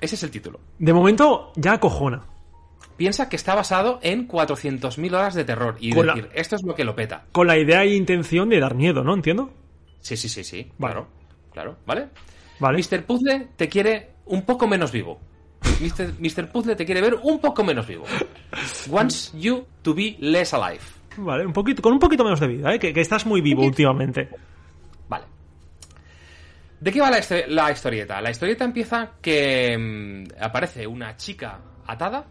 Ese 0.00 0.16
es 0.16 0.22
el 0.22 0.30
título. 0.30 0.60
De 0.78 0.92
momento 0.92 1.52
ya 1.56 1.74
acojona. 1.74 2.24
Piensa 2.96 3.28
que 3.28 3.36
está 3.36 3.54
basado 3.54 3.98
en 4.02 4.28
400.000 4.28 5.12
horas 5.14 5.34
de 5.34 5.44
terror. 5.44 5.76
Y 5.80 5.92
Con 5.92 6.06
la- 6.06 6.14
decir, 6.14 6.30
esto 6.34 6.56
es 6.56 6.62
lo 6.62 6.74
que 6.74 6.84
lo 6.84 6.94
peta. 6.94 7.24
Con 7.32 7.46
la 7.46 7.56
idea 7.58 7.82
e 7.82 7.94
intención 7.96 8.48
de 8.50 8.60
dar 8.60 8.74
miedo, 8.74 9.02
¿no? 9.02 9.14
Entiendo. 9.14 9.52
Sí, 10.00 10.16
sí, 10.16 10.28
sí, 10.28 10.44
sí. 10.44 10.70
Vale. 10.78 10.94
Claro. 10.94 11.08
Claro, 11.52 11.76
¿vale? 11.86 12.08
Vale. 12.60 12.78
Mr. 12.78 13.04
Puzzle 13.04 13.48
te 13.56 13.68
quiere 13.68 14.10
un 14.26 14.42
poco 14.42 14.66
menos 14.66 14.92
vivo. 14.92 15.18
Mr. 15.80 16.14
Mr. 16.20 16.50
Puzzle 16.52 16.76
te 16.76 16.84
quiere 16.84 17.00
ver 17.00 17.14
un 17.22 17.40
poco 17.40 17.64
menos 17.64 17.86
vivo. 17.86 18.04
Wants 18.88 19.32
you 19.34 19.66
to 19.82 19.94
be 19.94 20.16
less 20.20 20.52
alive. 20.52 20.82
Vale, 21.16 21.46
un 21.46 21.52
poquito, 21.52 21.82
con 21.82 21.92
un 21.92 21.98
poquito 21.98 22.24
menos 22.24 22.40
de 22.40 22.46
vida, 22.48 22.74
¿eh? 22.74 22.78
Que, 22.78 22.92
que 22.92 23.00
estás 23.00 23.26
muy 23.26 23.40
vivo 23.40 23.62
últimamente. 23.64 24.28
Vale. 25.08 25.24
¿De 26.80 26.92
qué 26.92 27.00
va 27.00 27.10
la 27.10 27.70
historieta? 27.72 28.20
La 28.20 28.30
historieta 28.30 28.64
empieza 28.64 29.12
que 29.20 29.76
mm, 29.78 30.42
aparece 30.42 30.86
una 30.86 31.16
chica 31.16 31.60
atada 31.86 32.26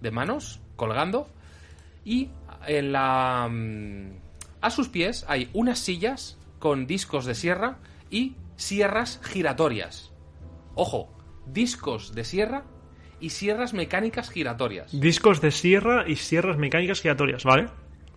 de 0.00 0.10
manos, 0.10 0.60
colgando, 0.76 1.28
y 2.04 2.28
en 2.66 2.92
la 2.92 3.48
mm, 3.50 4.10
a 4.60 4.70
sus 4.70 4.88
pies 4.88 5.24
hay 5.28 5.50
unas 5.52 5.78
sillas 5.78 6.38
con 6.58 6.86
discos 6.86 7.26
de 7.26 7.34
sierra 7.34 7.78
y 8.10 8.36
sierras 8.56 9.20
giratorias. 9.22 10.12
Ojo, 10.74 11.10
discos 11.46 12.14
de 12.14 12.24
sierra 12.24 12.64
y 13.20 13.30
sierras 13.30 13.74
mecánicas 13.74 14.30
giratorias. 14.30 14.98
Discos 14.98 15.40
de 15.40 15.50
sierra 15.50 16.04
y 16.08 16.16
sierras 16.16 16.56
mecánicas 16.56 17.00
giratorias, 17.00 17.44
¿vale? 17.44 17.68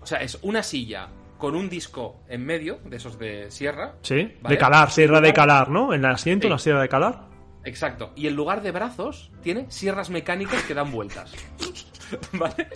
O 0.07 0.09
sea, 0.09 0.19
es 0.19 0.39
una 0.41 0.63
silla 0.63 1.09
con 1.37 1.53
un 1.53 1.67
disco 1.67 2.21
en 2.29 2.45
medio, 2.45 2.79
de 2.85 2.95
esos 2.95 3.19
de 3.19 3.51
sierra. 3.51 3.95
Sí. 4.03 4.31
Vale. 4.41 4.55
De 4.55 4.57
calar, 4.57 4.89
sierra 4.89 5.19
de 5.19 5.33
calar, 5.33 5.69
¿no? 5.69 5.93
En 5.93 6.05
el 6.05 6.11
asiento, 6.11 6.43
Sí. 6.43 6.47
una 6.47 6.57
sierra 6.59 6.81
de 6.81 6.87
calar. 6.87 7.25
Exacto. 7.65 8.13
Y 8.15 8.27
en 8.27 8.33
lugar 8.37 8.61
de 8.61 8.71
brazos, 8.71 9.29
tiene 9.43 9.65
sierras 9.69 10.09
mecánicas 10.09 10.63
que 10.63 10.73
dan 10.73 10.93
vueltas. 10.93 11.33
¿Vale? 12.31 12.69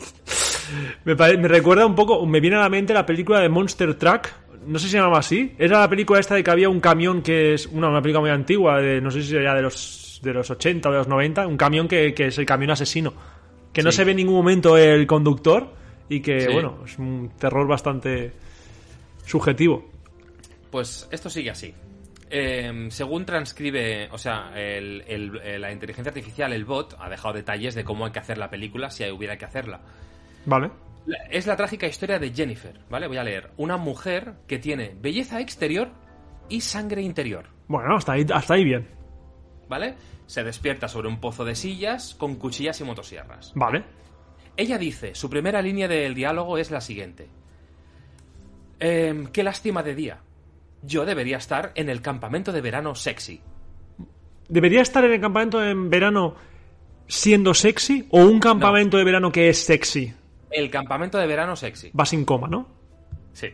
Me, 1.06 1.16
me 1.16 1.48
recuerda 1.48 1.86
un 1.86 1.96
poco, 1.96 2.26
me 2.26 2.42
viene 2.42 2.58
a 2.58 2.60
la 2.60 2.68
mente 2.70 2.94
la 2.94 3.06
película 3.06 3.40
de 3.40 3.48
Monster 3.48 3.96
Truck. 3.96 4.28
No 4.68 4.78
sé 4.78 4.88
si 4.88 4.92
se 4.92 4.98
llamaba 4.98 5.20
así. 5.20 5.56
Era 5.58 5.80
la 5.80 5.90
película 5.90 6.20
esta 6.20 6.36
de 6.36 6.44
que 6.44 6.52
había 6.52 6.68
un 6.68 6.82
camión 6.82 7.22
que 7.22 7.54
es 7.54 7.66
una, 7.66 7.88
una 7.88 8.02
película 8.02 8.20
muy 8.20 8.30
antigua, 8.32 8.82
de, 8.82 9.00
no 9.00 9.10
sé 9.10 9.22
si 9.22 9.30
sería 9.30 9.54
de 9.54 9.62
los, 9.62 10.20
de 10.22 10.34
los 10.34 10.52
80 10.52 10.90
o 10.90 10.92
de 10.92 10.98
los 10.98 11.08
90. 11.08 11.48
Un 11.48 11.56
camión 11.56 11.88
que, 11.88 12.14
que 12.14 12.28
es 12.28 12.38
el 12.38 12.46
camión 12.46 12.72
asesino. 12.72 13.14
Que 13.72 13.84
no 13.84 13.92
Sí. 13.92 13.96
se 14.00 14.04
ve 14.04 14.12
en 14.12 14.18
ningún 14.18 14.36
momento 14.36 14.78
el 14.78 15.08
conductor 15.08 15.80
y 16.14 16.22
que, 16.22 16.42
Sí. 16.42 16.52
bueno, 16.52 16.80
es 16.86 16.98
un 17.00 17.30
terror 17.40 17.66
bastante 17.68 18.34
subjetivo. 19.26 19.90
Pues 20.70 21.08
esto 21.12 21.30
sigue 21.30 21.50
así. 21.52 21.74
Eh, 22.30 22.88
según 22.90 23.26
transcribe, 23.26 24.10
o 24.12 24.18
sea, 24.18 24.52
el- 24.56 25.04
el- 25.08 25.40
eh, 25.44 25.60
la 25.60 25.72
inteligencia 25.72 26.10
artificial, 26.10 26.52
el 26.54 26.66
bot, 26.66 26.96
ha 27.00 27.10
dejado 27.10 27.34
detalles 27.34 27.76
de 27.76 27.84
cómo 27.84 28.06
hay 28.06 28.12
que 28.12 28.20
hacer 28.20 28.38
la 28.38 28.50
película 28.50 28.90
si 28.90 29.10
hubiera 29.10 29.38
que 29.38 29.46
hacerla. 29.46 29.82
¿Vale? 30.46 30.70
Es 31.30 31.48
la 31.48 31.56
trágica 31.56 31.88
historia 31.88 32.20
de 32.20 32.32
Jennifer, 32.34 32.80
¿vale? 32.90 33.08
Voy 33.08 33.18
a 33.18 33.24
leer. 33.24 33.52
Una 33.58 33.78
mujer 33.78 34.34
que 34.48 34.60
tiene 34.60 34.96
belleza 35.00 35.40
exterior 35.40 35.90
y 36.50 36.62
sangre 36.62 37.02
interior, 37.02 37.46
Bueno, 37.68 37.96
hasta 37.96 38.14
ahí, 38.14 38.26
hasta 38.34 38.54
ahí 38.56 38.64
bien. 38.66 38.88
¿vale? 39.70 39.96
Se 40.26 40.44
despierta 40.44 40.88
sobre 40.90 41.08
un 41.08 41.20
pozo 41.22 41.44
de 41.46 41.56
sillas 41.56 42.16
con 42.16 42.36
cuchillas 42.36 42.80
y 42.82 42.84
motosierras. 42.84 43.52
Vale. 43.56 43.84
Ella 44.58 44.78
dice, 44.78 45.16
su 45.16 45.30
primera 45.30 45.62
línea 45.62 45.88
del 45.88 46.14
diálogo 46.14 46.58
es 46.58 46.72
la 46.72 46.82
siguiente. 46.82 47.28
Em, 48.80 49.28
qué 49.28 49.44
lástima 49.44 49.84
de 49.84 49.96
día. 49.96 50.20
Yo 50.84 51.06
debería 51.06 51.38
estar 51.38 51.72
en 51.76 51.90
el 51.90 52.02
campamento 52.02 52.52
de 52.52 52.62
verano 52.62 52.96
sexy. 52.96 53.42
¿Debería 54.50 54.82
estar 54.82 55.06
en 55.06 55.14
el 55.14 55.22
campamento 55.22 55.64
en 55.64 55.90
verano 55.90 56.36
siendo 57.08 57.54
sexy 57.54 58.08
o 58.10 58.20
un 58.20 58.40
campamento 58.40 58.98
de 58.98 59.04
verano 59.04 59.32
que 59.32 59.50
es 59.50 59.64
sexy? 59.64 60.14
El 60.50 60.70
campamento 60.70 61.18
de 61.18 61.28
verano 61.28 61.56
sexy. 61.56 61.92
Va 61.98 62.06
sin 62.06 62.26
coma, 62.26 62.48
¿no? 62.48 62.68
Sí. 63.34 63.50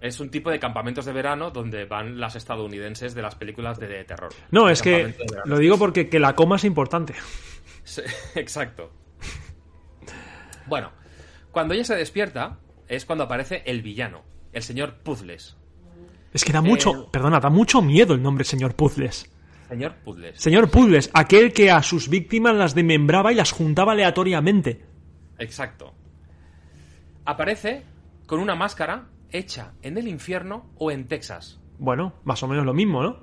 Es 0.00 0.20
un 0.20 0.30
tipo 0.30 0.50
de 0.50 0.58
campamentos 0.58 1.04
de 1.04 1.12
verano 1.12 1.50
donde 1.50 1.84
van 1.84 2.18
las 2.18 2.34
estadounidenses 2.36 3.14
de 3.14 3.22
las 3.22 3.34
películas 3.36 3.78
de, 3.78 3.88
de 3.88 4.04
terror. 4.04 4.32
No, 4.50 4.66
El 4.66 4.72
es 4.72 4.82
que 4.82 5.06
de 5.06 5.16
lo 5.44 5.58
digo 5.58 5.78
porque 5.78 6.08
que 6.08 6.18
la 6.18 6.34
coma 6.34 6.56
es 6.56 6.64
importante. 6.64 7.14
Sí, 7.84 8.02
exacto. 8.34 8.90
Bueno, 10.66 10.90
cuando 11.50 11.74
ella 11.74 11.84
se 11.84 11.96
despierta 11.96 12.58
es 12.88 13.04
cuando 13.04 13.24
aparece 13.24 13.62
el 13.66 13.82
villano, 13.82 14.22
el 14.52 14.62
señor 14.62 14.96
Puzzles. 15.02 15.56
Es 16.32 16.44
que 16.44 16.52
da 16.52 16.60
mucho, 16.62 16.90
Eh. 17.04 17.08
perdona, 17.12 17.38
da 17.40 17.48
mucho 17.50 17.80
miedo 17.82 18.14
el 18.14 18.22
nombre 18.22 18.44
señor 18.44 18.74
Puzzles. 18.74 19.30
Señor 19.68 19.94
Puzzles. 20.04 20.40
Señor 20.40 20.70
Puzzles, 20.70 21.10
aquel 21.14 21.52
que 21.52 21.70
a 21.70 21.82
sus 21.82 22.08
víctimas 22.08 22.54
las 22.54 22.74
desmembraba 22.74 23.32
y 23.32 23.36
las 23.36 23.50
juntaba 23.52 23.92
aleatoriamente. 23.92 24.84
Exacto. 25.38 25.94
Aparece 27.24 27.82
con 28.26 28.40
una 28.40 28.54
máscara 28.54 29.06
hecha 29.30 29.72
en 29.82 29.96
el 29.98 30.08
infierno 30.08 30.70
o 30.76 30.90
en 30.90 31.06
Texas. 31.08 31.60
Bueno, 31.78 32.14
más 32.24 32.42
o 32.42 32.48
menos 32.48 32.64
lo 32.64 32.74
mismo, 32.74 33.02
¿no? 33.02 33.18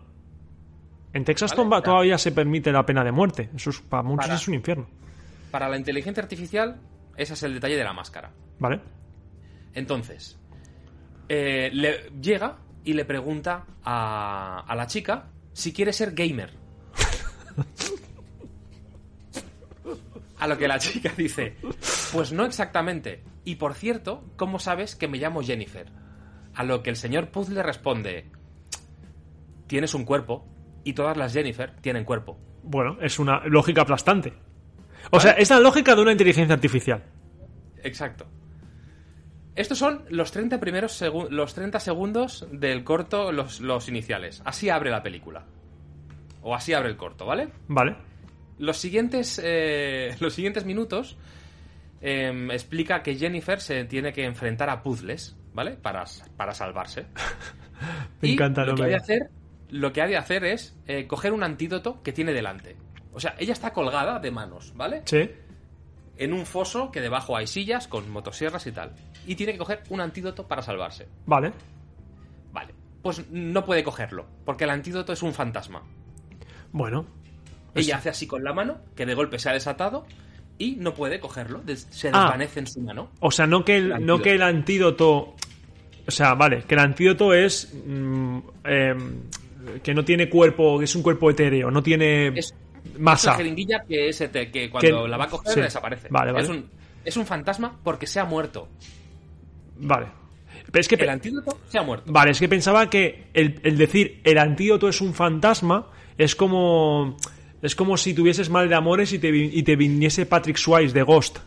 En 1.14 1.24
Texas 1.26 1.54
Vale, 1.56 1.82
todavía 1.84 2.18
se 2.18 2.32
permite 2.32 2.72
la 2.72 2.86
pena 2.86 3.04
de 3.04 3.12
muerte. 3.12 3.50
Eso 3.56 3.70
es, 3.70 3.82
para 3.82 4.04
muchos 4.04 4.26
Para. 4.28 4.36
es 4.36 4.48
un 4.48 4.54
infierno. 4.56 4.88
Para 5.52 5.68
la 5.70 5.78
inteligencia 5.78 6.24
artificial, 6.24 6.80
ese 7.16 7.34
es 7.34 7.44
el 7.44 7.54
detalle 7.54 7.78
de 7.78 7.84
la 7.84 7.94
máscara. 7.94 8.32
¿Vale? 8.60 8.80
Entonces, 9.74 10.40
eh, 11.30 11.70
le 11.74 12.10
llega 12.22 12.58
y 12.84 12.94
le 12.94 13.06
pregunta 13.06 13.66
a, 13.84 14.64
a 14.68 14.76
la 14.76 14.88
chica 14.88 15.30
si 15.54 15.74
quiere 15.74 15.94
ser 15.94 16.14
gamer. 16.14 16.52
A 20.40 20.48
lo 20.48 20.58
que 20.58 20.68
la 20.68 20.80
chica 20.80 21.14
dice, 21.16 21.56
pues 22.12 22.32
no 22.32 22.46
exactamente. 22.46 23.24
Y 23.44 23.56
por 23.56 23.76
cierto, 23.76 24.24
¿cómo 24.38 24.58
sabes 24.58 24.96
que 24.96 25.08
me 25.08 25.20
llamo 25.20 25.44
Jennifer? 25.44 25.88
A 26.56 26.64
lo 26.64 26.82
que 26.82 26.90
el 26.90 26.96
señor 26.96 27.30
Puzzle 27.30 27.62
responde, 27.62 28.32
tienes 29.68 29.94
un 29.94 30.04
cuerpo 30.04 30.48
y 30.84 30.94
todas 30.94 31.16
las 31.16 31.34
Jennifer 31.34 31.76
tienen 31.82 32.06
cuerpo. 32.06 32.40
Bueno, 32.64 32.98
es 33.02 33.20
una 33.20 33.46
lógica 33.46 33.84
aplastante. 33.84 34.34
O 35.10 35.20
sea, 35.20 35.32
es 35.32 35.50
la 35.50 35.60
lógica 35.60 35.96
de 35.96 36.02
una 36.02 36.12
inteligencia 36.12 36.54
artificial. 36.54 37.04
Exacto. 37.84 38.28
Estos 39.56 39.78
son 39.78 40.06
los 40.10 40.32
30 40.32 40.60
primeros 40.60 41.02
segu- 41.02 41.30
los 41.30 41.54
30 41.54 41.80
segundos 41.80 42.48
del 42.52 42.84
corto, 42.84 43.32
los, 43.32 43.60
los 43.60 43.90
iniciales. 43.90 44.42
Así 44.46 44.70
abre 44.70 44.90
la 44.92 45.04
película. 45.04 45.46
O 46.42 46.56
así 46.56 46.74
abre 46.74 46.90
el 46.90 46.98
corto, 46.98 47.26
¿vale? 47.26 47.50
¿Vale? 47.68 47.96
Los 48.58 48.78
siguientes, 48.78 49.42
eh, 49.44 50.16
los 50.20 50.34
siguientes 50.34 50.66
minutos 50.66 51.18
em, 52.00 52.50
explica 52.52 53.04
que 53.04 53.16
Jennifer 53.16 53.60
se 53.60 53.84
tiene 53.86 54.14
que 54.14 54.24
enfrentar 54.24 54.70
a 54.70 54.82
puzzles, 54.84 55.36
¿vale? 55.54 55.72
Para, 55.72 56.06
para 56.38 56.54
salvarse. 56.54 57.08
Me 58.22 58.30
Y 58.30 58.34
encanta 58.34 58.62
lo 58.66 58.68
que, 58.76 58.84
ha 58.84 58.86
nombre. 58.86 58.90
de 58.90 58.96
hacer, 58.96 59.30
lo 59.70 59.92
que 59.92 60.02
ha 60.02 60.08
de 60.08 60.18
hacer 60.18 60.46
es 60.46 60.78
eh, 60.88 61.08
coger 61.08 61.34
un 61.34 61.44
antídoto 61.44 62.02
que 62.04 62.14
tiene 62.14 62.32
delante. 62.32 62.78
O 63.14 63.20
sea, 63.20 63.36
ella 63.38 63.54
está 63.54 63.74
colgada 63.74 64.20
de 64.20 64.32
manos, 64.32 64.74
¿vale? 64.76 65.02
Sí. 65.06 65.30
en 66.18 66.34
un 66.34 66.46
foso 66.46 66.92
que 66.92 67.02
debajo 67.02 67.36
hay 67.36 67.48
sillas 67.48 67.88
con 67.88 68.10
motosierras 68.12 68.68
y 68.68 68.72
tal. 68.72 68.92
Y 69.26 69.34
tiene 69.36 69.54
que 69.54 69.58
coger 69.58 69.82
un 69.90 70.02
antídoto 70.02 70.48
para 70.48 70.62
salvarse. 70.62 71.08
Vale. 71.26 71.52
Vale. 72.54 72.76
Pues 73.02 73.28
no 73.32 73.66
puede 73.66 73.84
cogerlo, 73.84 74.28
porque 74.46 74.66
el 74.66 74.70
antídoto 74.70 75.14
es 75.14 75.24
un 75.24 75.34
fantasma. 75.34 75.82
Bueno. 76.72 77.06
Ella 77.74 77.98
hace 77.98 78.10
así 78.10 78.28
con 78.28 78.44
la 78.44 78.54
mano, 78.54 78.78
que 78.96 79.06
de 79.08 79.16
golpe 79.16 79.40
se 79.40 79.50
ha 79.50 79.54
desatado, 79.54 80.06
y 80.60 80.76
no 80.76 80.94
puede 80.94 81.20
cogerlo. 81.20 81.62
Se 81.90 82.10
Ah. 82.10 82.22
desvanece 82.22 82.60
en 82.60 82.68
su 82.68 82.82
mano. 82.82 83.10
O 83.20 83.32
sea, 83.32 83.48
no 83.48 83.66
que 83.66 83.78
el, 83.78 83.84
El 83.86 83.90
no 83.90 83.96
antídoto. 84.16 84.22
que 84.24 84.32
el 84.34 84.42
antídoto. 84.44 85.36
O 86.08 86.12
sea, 86.12 86.36
vale, 86.36 86.64
que 86.64 86.76
el 86.76 86.82
antídoto 86.82 87.34
es. 87.34 87.74
mm, 87.86 88.38
em, 88.66 89.22
que 89.84 89.94
no 89.94 90.04
tiene 90.04 90.30
cuerpo, 90.30 90.78
que 90.80 90.86
es 90.86 90.96
un 90.96 91.02
cuerpo 91.04 91.30
etéreo, 91.32 91.70
no 91.72 91.82
tiene 91.84 92.28
Es 92.38 92.54
masa. 93.00 93.32
Esa 93.32 93.38
jeringuilla 93.38 93.84
que, 93.88 94.12
te- 94.32 94.52
que 94.52 94.70
cuando 94.70 95.04
Que- 95.04 95.10
la 95.10 95.18
va 95.18 95.26
a 95.26 95.30
coger 95.30 95.54
sí. 95.54 95.62
desaparece. 95.62 96.08
Vale, 96.10 96.32
vale. 96.32 96.44
Es 96.44 96.50
un, 96.50 96.66
es 97.06 97.18
un 97.18 97.26
fantasma 97.26 97.78
porque 97.84 98.08
se 98.08 98.20
ha 98.20 98.26
muerto. 98.26 98.68
Vale. 99.78 100.08
Pero 100.72 100.82
es 100.82 100.88
que. 100.88 100.96
El 100.96 101.10
antídoto 101.10 101.58
se 101.68 101.78
ha 101.78 101.84
muerto. 101.84 102.12
Vale, 102.12 102.32
es 102.32 102.40
que 102.40 102.48
pensaba 102.50 102.90
que 102.90 103.26
el, 103.34 103.60
el 103.64 103.78
decir 103.78 104.22
el 104.24 104.38
antídoto 104.38 104.88
es 104.90 105.02
un 105.02 105.14
fantasma 105.14 105.88
es 106.18 106.36
como. 106.36 107.18
Es 107.62 107.76
como 107.76 107.96
si 107.96 108.16
tuvieses 108.16 108.50
mal 108.50 108.68
de 108.70 108.74
amores 108.76 109.14
y 109.14 109.20
te, 109.20 109.30
y 109.30 109.62
te 109.62 109.76
viniese 109.76 110.26
Patrick 110.26 110.58
Swayze 110.58 110.94
de 110.96 111.04
Ghost. 111.04 111.38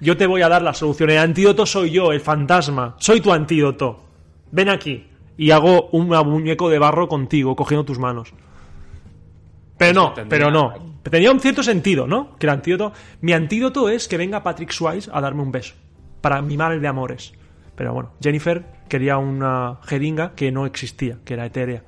Yo 0.00 0.16
te 0.16 0.26
voy 0.26 0.42
a 0.42 0.48
dar 0.48 0.62
la 0.62 0.74
solución. 0.74 1.10
El 1.10 1.18
antídoto 1.18 1.64
soy 1.64 1.90
yo, 1.92 2.10
el 2.10 2.20
fantasma. 2.20 2.96
Soy 2.98 3.20
tu 3.20 3.32
antídoto. 3.32 4.02
Ven 4.50 4.68
aquí. 4.68 5.06
Y 5.36 5.52
hago 5.52 5.88
un 5.92 6.08
muñeco 6.08 6.68
de 6.68 6.78
barro 6.80 7.06
contigo, 7.06 7.54
cogiendo 7.54 7.84
tus 7.84 7.98
manos. 8.00 8.32
Pero 9.80 9.94
no, 9.94 10.04
Eso 10.08 10.14
tendría- 10.14 10.38
pero 10.38 10.50
no. 10.50 11.00
Tenía 11.02 11.32
un 11.32 11.40
cierto 11.40 11.62
sentido, 11.62 12.06
¿no? 12.06 12.36
Que 12.36 12.44
el 12.44 12.50
antídoto. 12.50 12.92
Mi 13.22 13.32
antídoto 13.32 13.88
es 13.88 14.08
que 14.08 14.18
venga 14.18 14.42
Patrick 14.42 14.70
Swayze 14.72 15.10
a 15.10 15.22
darme 15.22 15.40
un 15.42 15.50
beso. 15.50 15.74
Para 16.20 16.42
mi 16.42 16.58
mal 16.58 16.82
de 16.82 16.86
amores. 16.86 17.32
Pero 17.76 17.94
bueno, 17.94 18.12
Jennifer 18.22 18.62
quería 18.90 19.16
una 19.16 19.78
jeringa 19.84 20.34
que 20.34 20.52
no 20.52 20.66
existía, 20.66 21.16
que 21.24 21.32
era 21.32 21.46
etérea. 21.46 21.82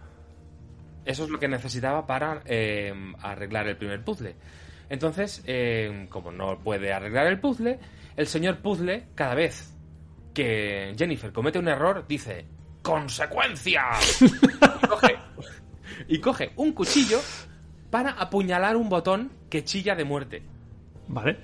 Eso 1.04 1.24
es 1.24 1.28
lo 1.30 1.38
que 1.38 1.48
necesitaba 1.48 2.06
para 2.06 2.40
eh, 2.46 2.94
arreglar 3.20 3.68
el 3.68 3.76
primer 3.76 4.02
puzzle. 4.02 4.36
Entonces, 4.88 5.42
eh, 5.46 6.06
como 6.08 6.32
no 6.32 6.58
puede 6.60 6.94
arreglar 6.94 7.26
el 7.26 7.40
puzzle, 7.40 7.78
el 8.16 8.26
señor 8.26 8.60
puzzle, 8.62 9.08
cada 9.14 9.34
vez 9.34 9.76
que 10.32 10.94
Jennifer 10.96 11.30
comete 11.30 11.58
un 11.58 11.68
error, 11.68 12.06
dice 12.08 12.46
¡Consecuencias! 12.80 14.22
y, 14.82 14.86
coge, 14.88 15.18
y 16.08 16.18
coge 16.20 16.52
un 16.56 16.72
cuchillo 16.72 17.20
para 17.92 18.10
apuñalar 18.12 18.74
un 18.76 18.88
botón 18.88 19.30
que 19.50 19.62
chilla 19.62 19.94
de 19.94 20.04
muerte. 20.04 20.42
¿Vale? 21.08 21.36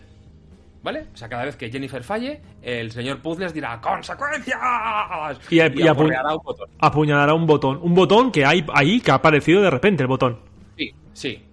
¿Vale? 0.83 1.09
O 1.13 1.17
sea, 1.17 1.29
cada 1.29 1.45
vez 1.45 1.57
que 1.57 1.71
Jennifer 1.71 2.03
falle, 2.03 2.41
el 2.63 2.91
señor 2.91 3.21
Puzzles 3.21 3.53
dirá 3.53 3.81
¡Consecuencias! 3.81 4.59
Y- 5.51 5.57
y 5.57 5.59
apu- 5.61 5.91
aporreará 5.91 6.35
un 6.35 6.43
botón. 6.43 6.69
Apuñalará 6.81 7.35
un 7.35 7.47
botón. 7.47 7.79
Un 7.83 7.95
botón 7.95 8.33
que 8.33 8.47
hay 8.47 8.65
ahí 8.73 9.01
que 9.01 9.11
ha 9.11 9.15
aparecido 9.17 9.61
de 9.61 9.71
repente 9.71 10.03
el 10.03 10.09
botón. 10.09 10.39
Sí, 10.77 10.95
sí. 11.13 11.45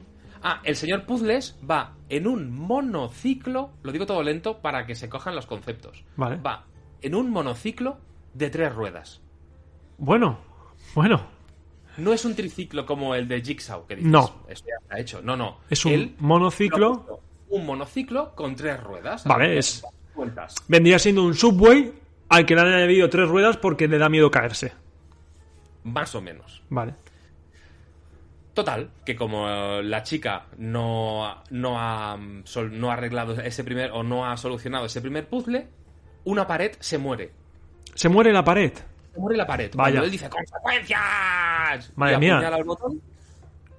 Ah, 0.42 0.62
el 0.64 0.76
señor 0.76 1.06
Puzzles 1.06 1.60
va 1.70 1.94
en 2.08 2.28
un 2.28 2.52
monociclo, 2.56 3.72
lo 3.84 3.92
digo 3.92 4.06
todo 4.06 4.24
lento 4.24 4.60
para 4.60 4.86
que 4.86 4.96
se 4.96 5.10
cojan 5.10 5.36
los 5.36 5.46
conceptos. 5.48 6.06
Vale. 6.16 6.38
Va 6.38 6.64
en 7.02 7.16
un 7.16 7.32
monociclo 7.32 7.98
de 8.34 8.50
tres 8.50 8.74
ruedas. 8.74 9.22
Bueno, 9.98 10.38
bueno. 10.94 11.35
No 11.98 12.14
es 12.14 12.26
un 12.26 12.36
triciclo 12.36 12.86
como 12.86 13.16
el 13.16 13.28
de 13.28 13.42
Jigsaw, 13.42 13.86
que 13.88 13.96
dices, 13.96 14.12
No. 14.12 14.44
Esto 14.48 14.68
ya 14.68 14.76
está 14.82 15.00
hecho. 15.00 15.22
No, 15.22 15.36
no. 15.36 15.60
Es 15.70 15.86
un 15.86 15.94
Él 15.94 16.16
monociclo. 16.20 17.22
Un 17.50 17.66
monociclo 17.66 18.34
con 18.36 18.56
tres 18.56 18.82
ruedas. 18.82 19.24
Vale, 19.26 19.58
es-. 19.58 19.84
Vendría 20.68 21.00
siendo 21.00 21.24
un 21.24 21.34
subway 21.34 21.94
al 22.30 22.46
que 22.46 22.56
le 22.56 22.62
han 22.62 22.68
añadido 22.74 23.10
tres 23.10 23.28
ruedas 23.28 23.58
porque 23.58 23.88
le 23.88 23.98
da 23.98 24.10
miedo 24.10 24.32
caerse. 24.32 24.74
Más 25.84 26.16
o 26.16 26.22
menos. 26.22 26.64
Vale. 26.70 26.96
Total, 28.54 28.90
que 29.06 29.18
como 29.18 29.82
la 29.82 30.02
chica 30.04 30.46
no, 30.58 31.44
no, 31.50 31.76
ha, 31.78 32.18
no 32.18 32.90
ha 32.90 32.94
arreglado 32.94 33.34
ese 33.34 33.66
primer 33.66 33.92
o 33.92 34.02
no 34.02 34.26
ha 34.26 34.38
solucionado 34.38 34.86
ese 34.86 35.02
primer 35.02 35.28
puzzle, 35.28 35.68
una 36.24 36.48
pared 36.48 36.72
se 36.80 36.98
muere. 36.98 37.32
Se 37.94 38.08
muere 38.08 38.32
la 38.32 38.46
pared. 38.46 38.72
Se 39.16 39.20
muere 39.22 39.38
la 39.38 39.48
pared. 39.48 39.72
Vaya. 39.74 39.92
Cuando 39.94 40.06
él 40.06 40.12
dice 40.12 40.30
¡Consecuencias! 40.30 41.92
Madre 41.96 42.16
y 42.16 42.20
mía. 42.20 42.52
botón, 42.66 43.02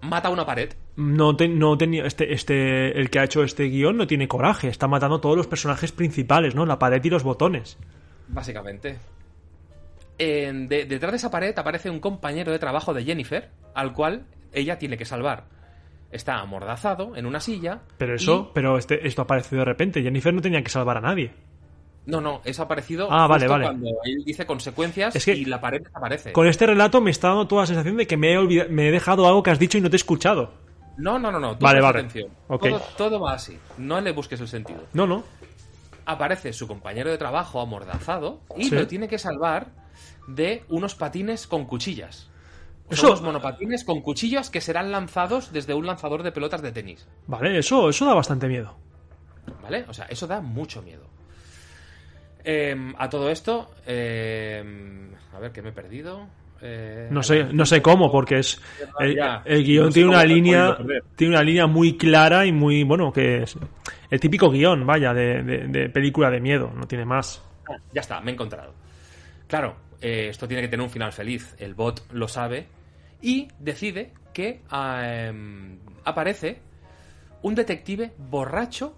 mata 0.00 0.30
una 0.30 0.44
pared. 0.44 0.72
No, 0.96 1.36
te- 1.36 1.46
no 1.48 1.76
tenía 1.76 2.06
este, 2.06 2.32
este, 2.32 2.98
el 2.98 3.10
que 3.10 3.18
ha 3.18 3.24
hecho 3.24 3.44
este 3.44 3.64
guion 3.64 3.96
no 3.98 4.06
tiene 4.06 4.26
coraje, 4.28 4.68
está 4.68 4.88
matando 4.88 5.16
a 5.16 5.20
todos 5.20 5.36
los 5.36 5.46
personajes 5.46 5.92
principales, 5.92 6.54
¿no? 6.54 6.64
La 6.66 6.78
pared 6.78 7.04
y 7.04 7.10
los 7.10 7.22
botones. 7.22 7.76
Básicamente. 8.28 8.96
En- 10.18 10.68
de- 10.68 10.86
detrás 10.86 11.12
de 11.12 11.16
esa 11.18 11.30
pared 11.30 11.56
aparece 11.58 11.90
un 11.90 12.00
compañero 12.00 12.50
de 12.50 12.58
trabajo 12.58 12.94
de 12.94 13.04
Jennifer, 13.04 13.50
al 13.74 13.92
cual 13.92 14.24
ella 14.52 14.78
tiene 14.78 14.96
que 14.96 15.04
salvar. 15.04 15.44
Está 16.10 16.36
amordazado 16.40 17.14
en 17.16 17.26
una 17.26 17.40
silla. 17.40 17.80
Pero 17.98 18.14
eso, 18.14 18.48
y- 18.48 18.54
pero 18.54 18.78
este, 18.78 19.06
esto 19.06 19.20
apareció 19.22 19.58
de 19.58 19.64
repente. 19.66 20.02
Jennifer 20.02 20.32
no 20.32 20.40
tenía 20.40 20.62
que 20.62 20.70
salvar 20.70 20.96
a 20.96 21.00
nadie. 21.02 21.32
No, 22.06 22.20
no, 22.20 22.40
eso 22.44 22.62
ha 22.62 22.64
aparecido 22.66 23.08
Ah, 23.10 23.26
vale, 23.26 23.46
justo 23.46 23.52
vale. 23.52 23.64
cuando 23.66 23.88
él 24.04 24.22
dice 24.24 24.46
consecuencias 24.46 25.14
Es 25.16 25.24
que- 25.24 25.34
y 25.34 25.44
la 25.44 25.60
pared 25.60 25.82
desaparece. 25.82 26.32
Con 26.32 26.46
este 26.46 26.64
relato 26.66 27.00
me 27.00 27.10
está 27.10 27.28
dando 27.28 27.48
toda 27.48 27.62
la 27.62 27.66
sensación 27.66 27.96
de 27.96 28.06
que 28.06 28.16
me 28.16 28.32
he, 28.32 28.38
olvida- 28.38 28.66
me 28.68 28.88
he 28.88 28.92
dejado 28.92 29.26
algo 29.26 29.42
que 29.42 29.50
has 29.50 29.58
dicho 29.58 29.76
y 29.76 29.80
no 29.80 29.90
te 29.90 29.96
he 29.96 29.98
escuchado. 29.98 30.52
No, 30.98 31.18
no, 31.18 31.30
no, 31.32 31.38
no. 31.40 31.58
tú 31.58 31.64
Vale, 31.64 31.80
vale. 31.80 31.98
atención. 31.98 32.30
Todo, 32.48 32.80
todo 32.96 33.20
va 33.20 33.32
así. 33.34 33.58
No 33.76 34.00
le 34.00 34.12
busques 34.12 34.40
el 34.40 34.48
sentido. 34.48 34.82
No, 34.94 35.06
no. 35.06 35.24
Aparece 36.06 36.52
su 36.52 36.68
compañero 36.68 37.10
de 37.10 37.18
trabajo 37.18 37.60
amordazado 37.60 38.40
y 38.56 38.64
Sí. 38.64 38.74
lo 38.74 38.86
tiene 38.86 39.08
que 39.08 39.18
salvar 39.18 39.66
de 40.28 40.64
unos 40.68 40.94
patines 40.94 41.46
con 41.48 41.64
cuchillas. 41.66 42.30
Eso- 42.88 43.00
Son 43.02 43.10
unos 43.10 43.22
monopatines 43.22 43.84
con 43.84 44.00
cuchillas 44.00 44.48
que 44.48 44.60
serán 44.60 44.92
lanzados 44.92 45.52
desde 45.52 45.74
un 45.74 45.86
lanzador 45.86 46.22
de 46.22 46.30
pelotas 46.30 46.62
de 46.62 46.70
tenis. 46.70 47.08
Vale, 47.26 47.58
eso, 47.58 47.88
eso 47.90 48.06
da 48.06 48.14
bastante 48.14 48.46
miedo. 48.46 48.76
¿Vale? 49.62 49.84
O 49.88 49.92
sea, 49.94 50.06
eso 50.06 50.28
da 50.28 50.40
mucho 50.40 50.82
miedo. 50.82 51.02
Em, 52.48 52.94
a 52.96 53.08
todo 53.08 53.28
esto, 53.28 53.72
em, 53.86 55.10
a 55.32 55.40
ver, 55.40 55.50
que 55.50 55.62
me 55.62 55.70
he 55.70 55.72
perdido. 55.72 56.28
Eh, 56.62 57.08
No 57.10 57.22
sé, 57.22 57.44
no 57.52 57.66
sé 57.66 57.82
cómo, 57.82 58.10
porque 58.10 58.38
es 58.38 58.60
el, 59.00 59.16
Ya. 59.16 59.42
el 59.44 59.64
guion 59.64 59.86
No 59.86 59.90
sé 59.90 59.94
tiene 59.94 60.08
una 60.10 60.24
línea, 60.24 60.76
tiene 61.16 61.34
una 61.34 61.42
línea 61.42 61.66
muy 61.66 61.96
clara 61.98 62.46
y 62.46 62.52
muy 62.52 62.82
bueno 62.84 63.12
que 63.12 63.42
es 63.42 63.58
el 64.10 64.20
típico 64.20 64.48
guion, 64.50 64.86
vaya, 64.86 65.12
de, 65.12 65.42
de- 65.42 65.66
de 65.68 65.88
película 65.90 66.30
de 66.30 66.40
miedo, 66.40 66.70
no 66.74 66.86
tiene 66.86 67.04
más. 67.04 67.42
Ah, 67.68 67.76
ya 67.92 68.00
está, 68.00 68.20
me 68.20 68.30
he 68.30 68.34
encontrado. 68.34 68.72
Claro, 69.48 69.76
eh, 70.00 70.28
esto 70.30 70.46
tiene 70.46 70.62
que 70.62 70.68
tener 70.68 70.84
un 70.84 70.90
final 70.90 71.12
feliz. 71.12 71.54
El 71.58 71.74
bot 71.74 72.10
lo 72.12 72.28
sabe 72.28 72.68
y 73.20 73.48
decide 73.58 74.12
que 74.32 74.62
ah, 74.70 75.02
em, 75.04 75.78
aparece 76.04 76.60
un 77.42 77.54
detective 77.56 78.12
borracho 78.18 78.96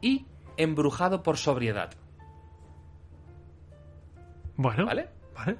y 0.00 0.26
embrujado 0.56 1.22
por 1.22 1.36
sobriedad, 1.36 1.90
Bueno, 4.58 4.84
¿vale? 4.86 5.06
vale. 5.34 5.56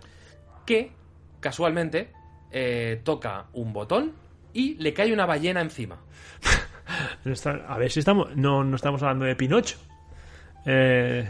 Que 0.66 0.92
casualmente 1.40 2.10
eh, 2.50 3.00
toca 3.04 3.46
un 3.54 3.72
botón 3.72 4.12
y 4.52 4.74
le 4.74 4.92
cae 4.92 5.12
una 5.12 5.24
ballena 5.24 5.60
encima. 5.62 5.96
A 7.68 7.78
ver 7.78 7.90
si 7.90 8.00
estamos, 8.00 8.34
no, 8.36 8.64
no 8.64 8.76
estamos 8.76 9.00
hablando 9.02 9.24
de 9.24 9.36
Pinocho. 9.36 9.76
Eh, 10.66 11.26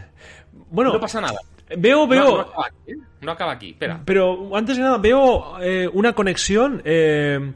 bueno, 0.71 0.91
No 0.93 0.99
pasa 0.99 1.21
nada. 1.21 1.39
veo, 1.77 2.07
veo, 2.07 2.25
no 2.25 2.41
acaba 2.41 2.65
aquí, 2.65 2.91
¿eh? 2.91 2.95
No 3.21 3.31
acaba 3.31 3.51
aquí, 3.53 3.69
espera. 3.71 4.01
pero 4.03 4.55
antes 4.55 4.77
de 4.77 4.83
nada 4.83 4.97
veo 4.97 5.59
eh, 5.61 5.87
una 5.93 6.13
conexión 6.13 6.81
eh, 6.85 7.53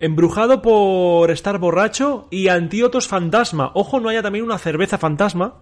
embrujado 0.00 0.60
por 0.60 1.30
estar 1.30 1.58
borracho 1.58 2.26
y 2.30 2.48
antídotos 2.48 3.06
fantasma. 3.06 3.70
Ojo, 3.74 4.00
no 4.00 4.08
haya 4.08 4.22
también 4.22 4.44
una 4.44 4.58
cerveza 4.58 4.98
fantasma. 4.98 5.54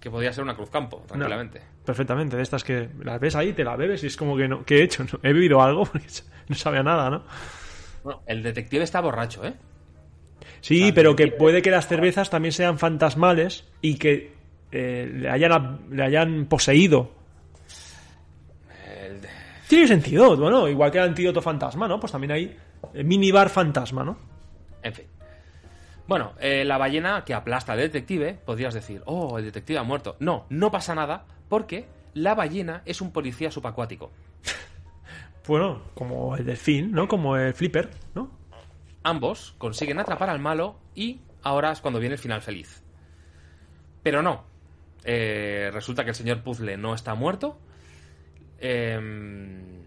Que 0.00 0.10
podría 0.10 0.32
ser 0.32 0.44
una 0.44 0.54
cruz 0.54 0.70
campo, 0.70 1.02
tranquilamente. 1.06 1.60
Perfectamente, 1.84 2.36
de 2.36 2.42
estas 2.42 2.62
que 2.64 2.88
las 3.02 3.18
ves 3.20 3.34
ahí, 3.34 3.52
te 3.52 3.64
la 3.64 3.76
bebes 3.76 4.04
y 4.04 4.08
es 4.08 4.16
como 4.16 4.36
que 4.36 4.46
no, 4.48 4.64
¿qué 4.64 4.78
he 4.78 4.82
hecho? 4.84 5.04
¿No? 5.04 5.18
¿He 5.22 5.32
bebido 5.32 5.62
algo? 5.62 5.84
Porque 5.84 6.06
no 6.48 6.54
sabe 6.54 6.78
a 6.78 6.82
nada, 6.82 7.10
¿no? 7.10 7.22
Bueno, 8.04 8.22
el 8.26 8.42
detective 8.42 8.84
está 8.84 9.00
borracho, 9.00 9.44
¿eh? 9.44 9.54
Sí, 10.60 10.82
O 10.82 10.86
sea, 10.86 10.94
pero 10.94 11.16
que 11.16 11.24
que- 11.30 11.32
puede 11.32 11.62
que 11.62 11.70
las 11.70 11.88
cervezas 11.88 12.30
también 12.30 12.52
sean 12.52 12.78
fantasmales 12.78 13.64
y 13.80 13.96
que 13.96 14.32
eh, 14.72 15.10
le, 15.12 15.30
hayan, 15.30 15.80
le 15.90 16.02
hayan 16.04 16.46
poseído. 16.46 17.10
El 19.00 19.20
Tiene 19.68 19.86
sentido, 19.88 20.36
bueno, 20.36 20.68
igual 20.68 20.90
que 20.90 20.98
el 20.98 21.04
antídoto 21.04 21.40
fantasma, 21.42 21.88
¿no? 21.88 21.98
Pues 21.98 22.12
también 22.12 22.32
hay 22.32 22.56
eh, 22.94 23.02
minibar 23.04 23.48
fantasma, 23.48 24.04
¿no? 24.04 24.16
En 24.82 24.92
fin. 24.94 25.06
Bueno, 26.08 26.34
eh, 26.38 26.64
la 26.64 26.78
ballena 26.78 27.24
que 27.24 27.34
aplasta 27.34 27.72
al 27.72 27.78
detective, 27.78 28.34
podrías 28.34 28.74
decir, 28.74 29.02
oh, 29.06 29.38
el 29.38 29.44
detective 29.44 29.78
ha 29.78 29.82
muerto. 29.82 30.16
No, 30.20 30.46
no 30.50 30.70
pasa 30.70 30.94
nada, 30.94 31.24
porque 31.48 31.88
la 32.14 32.34
ballena 32.34 32.82
es 32.84 33.00
un 33.00 33.12
policía 33.12 33.50
subacuático. 33.50 34.10
Bueno, 35.46 35.80
como 35.94 36.36
el 36.36 36.44
delfín, 36.44 36.90
¿no? 36.90 37.06
Como 37.06 37.36
el 37.36 37.54
flipper, 37.54 37.90
¿no? 38.14 38.30
Ambos 39.04 39.54
consiguen 39.58 40.00
atrapar 40.00 40.28
al 40.28 40.40
malo 40.40 40.76
y 40.94 41.20
ahora 41.42 41.70
es 41.70 41.80
cuando 41.80 42.00
viene 42.00 42.16
el 42.16 42.20
final 42.20 42.42
feliz. 42.42 42.82
Pero 44.02 44.22
no. 44.22 44.44
Eh, 45.04 45.70
resulta 45.72 46.02
que 46.02 46.10
el 46.10 46.16
señor 46.16 46.42
Puzzle 46.42 46.76
no 46.76 46.94
está 46.94 47.14
muerto. 47.14 47.60
Em, 48.58 49.84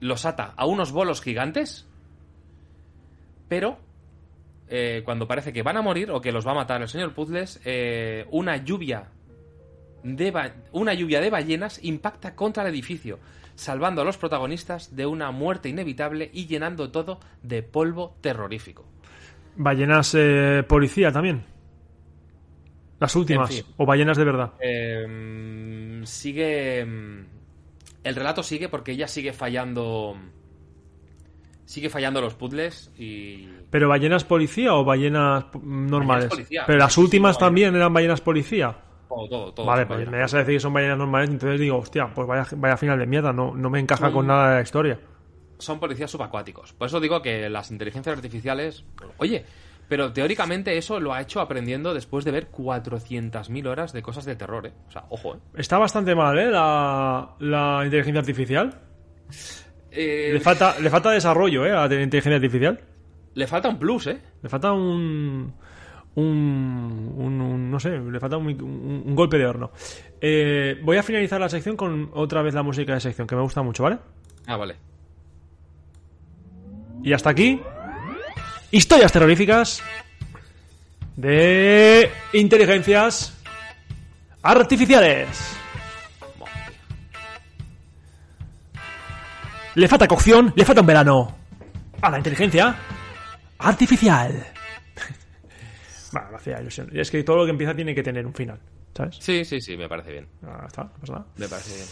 los 0.00 0.26
ata 0.26 0.52
a 0.54 0.66
unos 0.66 0.92
bolos 0.92 1.22
gigantes. 1.22 1.88
Pero 3.48 3.78
eh, 4.68 5.02
cuando 5.04 5.26
parece 5.28 5.52
que 5.52 5.62
van 5.62 5.76
a 5.76 5.82
morir 5.82 6.10
o 6.10 6.20
que 6.20 6.32
los 6.32 6.46
va 6.46 6.52
a 6.52 6.56
matar 6.56 6.82
el 6.82 6.88
señor 6.88 7.14
Puzzles, 7.14 7.60
eh, 7.64 8.26
una 8.30 8.56
lluvia 8.58 9.08
de 10.02 10.30
ba- 10.30 10.54
una 10.72 10.94
lluvia 10.94 11.20
de 11.20 11.30
ballenas 11.30 11.82
impacta 11.82 12.34
contra 12.34 12.62
el 12.62 12.68
edificio, 12.70 13.18
salvando 13.54 14.02
a 14.02 14.04
los 14.04 14.16
protagonistas 14.18 14.94
de 14.94 15.06
una 15.06 15.30
muerte 15.30 15.68
inevitable 15.68 16.30
y 16.32 16.46
llenando 16.46 16.90
todo 16.90 17.18
de 17.42 17.62
polvo 17.62 18.16
terrorífico. 18.20 18.84
Ballenas 19.56 20.14
eh, 20.16 20.62
policía 20.68 21.10
también. 21.10 21.42
Las 22.98 23.14
últimas. 23.16 23.50
En 23.50 23.56
fin. 23.64 23.74
O 23.76 23.86
ballenas 23.86 24.16
de 24.16 24.24
verdad. 24.24 24.52
Eh, 24.60 26.00
sigue. 26.04 26.80
El 26.80 28.14
relato 28.14 28.42
sigue 28.42 28.68
porque 28.68 28.92
ella 28.92 29.08
sigue 29.08 29.32
fallando. 29.32 30.16
Sigue 31.66 31.90
fallando 31.90 32.20
los 32.20 32.34
puzzles 32.34 32.90
y. 32.96 33.48
¿Pero 33.70 33.88
ballenas 33.88 34.24
policía 34.24 34.72
o 34.74 34.84
ballenas 34.84 35.44
normales? 35.62 36.28
policía. 36.28 36.62
Pero 36.66 36.78
las 36.78 36.96
últimas 36.96 37.38
también 37.38 37.74
eran 37.74 37.92
ballenas 37.92 38.20
policía. 38.20 38.74
Todo, 39.08 39.28
todo, 39.28 39.52
todo. 39.52 39.66
Vale, 39.66 39.86
pues 39.86 40.08
me 40.08 40.20
vas 40.20 40.34
a 40.34 40.38
decir 40.38 40.54
que 40.54 40.60
son 40.60 40.72
ballenas 40.72 40.98
normales, 40.98 41.30
entonces 41.30 41.60
digo, 41.60 41.78
hostia, 41.78 42.08
pues 42.14 42.26
vaya, 42.26 42.46
vaya 42.56 42.76
final 42.76 42.98
de 42.98 43.06
mierda, 43.06 43.32
no, 43.32 43.54
no 43.54 43.68
me 43.70 43.78
encaja 43.80 44.06
Son- 44.06 44.12
con 44.12 44.26
nada 44.26 44.50
de 44.50 44.54
la 44.56 44.62
historia. 44.62 45.00
Son 45.58 45.80
policías 45.80 46.10
subacuáticos. 46.10 46.72
Por 46.72 46.86
eso 46.86 47.00
digo 47.00 47.22
que 47.22 47.48
las 47.50 47.70
inteligencias 47.70 48.16
artificiales. 48.16 48.84
Oye, 49.18 49.44
pero 49.88 50.12
teóricamente 50.12 50.76
eso 50.76 51.00
lo 51.00 51.14
ha 51.14 51.20
hecho 51.20 51.40
aprendiendo 51.40 51.94
después 51.94 52.24
de 52.24 52.30
ver 52.32 52.48
400.000 52.48 53.66
horas 53.66 53.92
de 53.92 54.02
cosas 54.02 54.24
de 54.24 54.36
terror, 54.36 54.66
¿eh? 54.66 54.72
O 54.88 54.90
sea, 54.92 55.04
ojo, 55.08 55.34
¿eh? 55.36 55.38
Está 55.56 55.78
bastante 55.78 56.14
mal, 56.14 56.38
¿eh? 56.38 56.50
La, 56.50 57.30
la 57.38 57.82
inteligencia 57.84 58.20
artificial. 58.20 58.80
Eh, 59.96 60.30
Le 60.34 60.40
falta, 60.40 60.78
le 60.78 60.90
falta 60.90 61.10
desarrollo, 61.10 61.64
¿eh? 61.66 61.72
A 61.72 61.88
la 61.88 62.02
inteligencia 62.02 62.36
artificial. 62.36 62.78
le 63.34 63.46
falta 63.46 63.68
un 63.68 63.78
plus, 63.78 64.06
¿eh? 64.08 64.18
Le 64.42 64.48
falta 64.48 64.72
un. 64.72 65.52
Un, 66.14 67.12
un- 67.18 67.40
un- 67.42 67.70
no 67.70 67.78
sé, 67.78 67.90
le 67.98 68.18
falta 68.18 68.38
un, 68.38 68.46
un- 68.46 69.02
un 69.04 69.14
golpe 69.14 69.36
de 69.36 69.46
horno. 69.46 69.70
Eh, 70.18 70.78
voy 70.82 70.96
a 70.96 71.02
finalizar 71.02 71.38
la 71.38 71.48
sección 71.50 71.76
con 71.76 72.08
otra 72.14 72.40
vez 72.40 72.54
la 72.54 72.62
música 72.62 72.94
de 72.94 73.00
sección, 73.00 73.26
que 73.26 73.36
me 73.36 73.42
gusta 73.42 73.62
mucho, 73.62 73.82
¿vale? 73.82 73.98
Ah, 74.46 74.56
vale. 74.56 74.76
Y 77.02 77.12
hasta 77.12 77.28
aquí. 77.30 77.60
Historias 78.70 79.12
terroríficas 79.12 79.82
de 81.16 82.10
inteligencias 82.32 83.36
artificiales. 84.42 85.28
Le 89.76 89.88
falta 89.88 90.08
cocción, 90.08 90.52
le 90.56 90.64
falta 90.64 90.80
un 90.80 90.86
verano. 90.86 91.36
A 92.00 92.10
la 92.10 92.16
inteligencia 92.16 92.74
artificial. 93.58 94.32
bueno, 96.12 96.28
me 96.30 96.36
hacía 96.36 96.60
ilusión. 96.62 96.88
Y 96.92 97.00
es 97.00 97.10
que 97.10 97.22
todo 97.22 97.36
lo 97.36 97.44
que 97.44 97.50
empieza 97.50 97.74
tiene 97.74 97.94
que 97.94 98.02
tener 98.02 98.26
un 98.26 98.32
final, 98.32 98.58
¿sabes? 98.96 99.16
Sí, 99.20 99.44
sí, 99.44 99.60
sí, 99.60 99.76
me 99.76 99.86
parece 99.86 100.12
bien. 100.12 100.28
Ah, 100.46 100.64
está, 100.66 100.84
no 100.84 100.92
pasa 100.98 101.12
nada. 101.12 101.26
Me 101.36 101.46
parece 101.46 101.74
bien. 101.74 101.86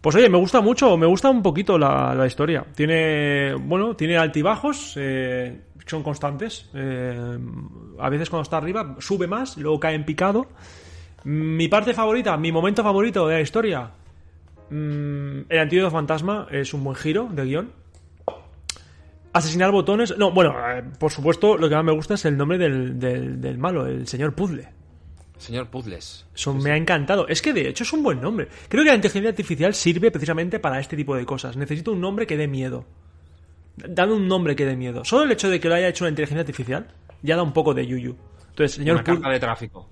Pues 0.00 0.16
oye, 0.16 0.28
me 0.28 0.38
gusta 0.38 0.60
mucho, 0.60 0.96
me 0.96 1.06
gusta 1.06 1.30
un 1.30 1.40
poquito 1.40 1.78
la, 1.78 2.14
la 2.16 2.26
historia. 2.26 2.64
Tiene, 2.74 3.54
bueno, 3.54 3.94
tiene 3.94 4.16
altibajos, 4.18 4.94
eh, 4.96 5.60
son 5.86 6.02
constantes. 6.02 6.68
eh, 6.74 7.38
a 8.00 8.08
veces 8.10 8.28
cuando 8.28 8.42
está 8.42 8.56
arriba 8.56 8.96
sube 8.98 9.28
más, 9.28 9.56
luego 9.56 9.78
cae 9.78 9.94
en 9.94 10.04
picado. 10.04 10.48
Mi 11.22 11.68
parte 11.68 11.94
favorita, 11.94 12.36
mi 12.36 12.50
momento 12.50 12.82
favorito 12.82 13.28
de 13.28 13.34
la 13.36 13.40
historia, 13.40 13.88
mm, 14.70 15.40
el 15.48 15.58
antídoto 15.58 15.90
fantasma 15.90 16.46
es 16.50 16.74
un 16.74 16.84
buen 16.84 16.96
giro 16.96 17.28
de 17.30 17.44
guion. 17.44 17.72
Asesinar 19.32 19.72
botones. 19.72 20.16
No, 20.16 20.30
bueno, 20.30 20.54
eh, 20.70 20.84
por 20.98 21.10
supuesto, 21.10 21.56
lo 21.56 21.68
que 21.68 21.74
más 21.74 21.84
me 21.84 21.92
gusta 21.92 22.14
es 22.14 22.24
el 22.24 22.36
nombre 22.36 22.56
del, 22.56 22.98
del, 22.98 23.40
del 23.40 23.58
malo, 23.58 23.86
el 23.86 24.06
señor 24.06 24.34
Puzzle. 24.34 24.68
Señor 25.36 25.68
Puzzles. 25.68 26.26
Eso 26.34 26.54
me 26.54 26.70
ha 26.70 26.76
encantado. 26.76 27.26
Es 27.28 27.42
que 27.42 27.52
de 27.52 27.68
hecho 27.68 27.84
es 27.84 27.92
un 27.92 28.02
buen 28.02 28.20
nombre. 28.20 28.48
Creo 28.68 28.84
que 28.84 28.90
la 28.90 28.96
inteligencia 28.96 29.30
artificial 29.30 29.74
sirve 29.74 30.10
precisamente 30.10 30.58
para 30.58 30.80
este 30.80 30.96
tipo 30.96 31.16
de 31.16 31.26
cosas. 31.26 31.56
Necesito 31.56 31.92
un 31.92 32.00
nombre 32.00 32.26
que 32.26 32.36
dé 32.36 32.46
miedo. 32.46 32.86
Dame 33.76 34.12
un 34.12 34.28
nombre 34.28 34.54
que 34.54 34.64
dé 34.64 34.76
miedo. 34.76 35.04
Solo 35.04 35.24
el 35.24 35.32
hecho 35.32 35.50
de 35.50 35.58
que 35.58 35.68
lo 35.68 35.74
haya 35.74 35.88
hecho 35.88 36.04
la 36.04 36.10
inteligencia 36.10 36.40
artificial 36.40 36.86
ya 37.22 37.36
da 37.36 37.42
un 37.42 37.52
poco 37.52 37.74
de 37.74 37.86
yuyu. 37.86 38.16
Entonces, 38.50 38.76
señor 38.76 38.96
Una 38.96 39.04
carta 39.04 39.28
de 39.30 39.40
tráfico. 39.40 39.88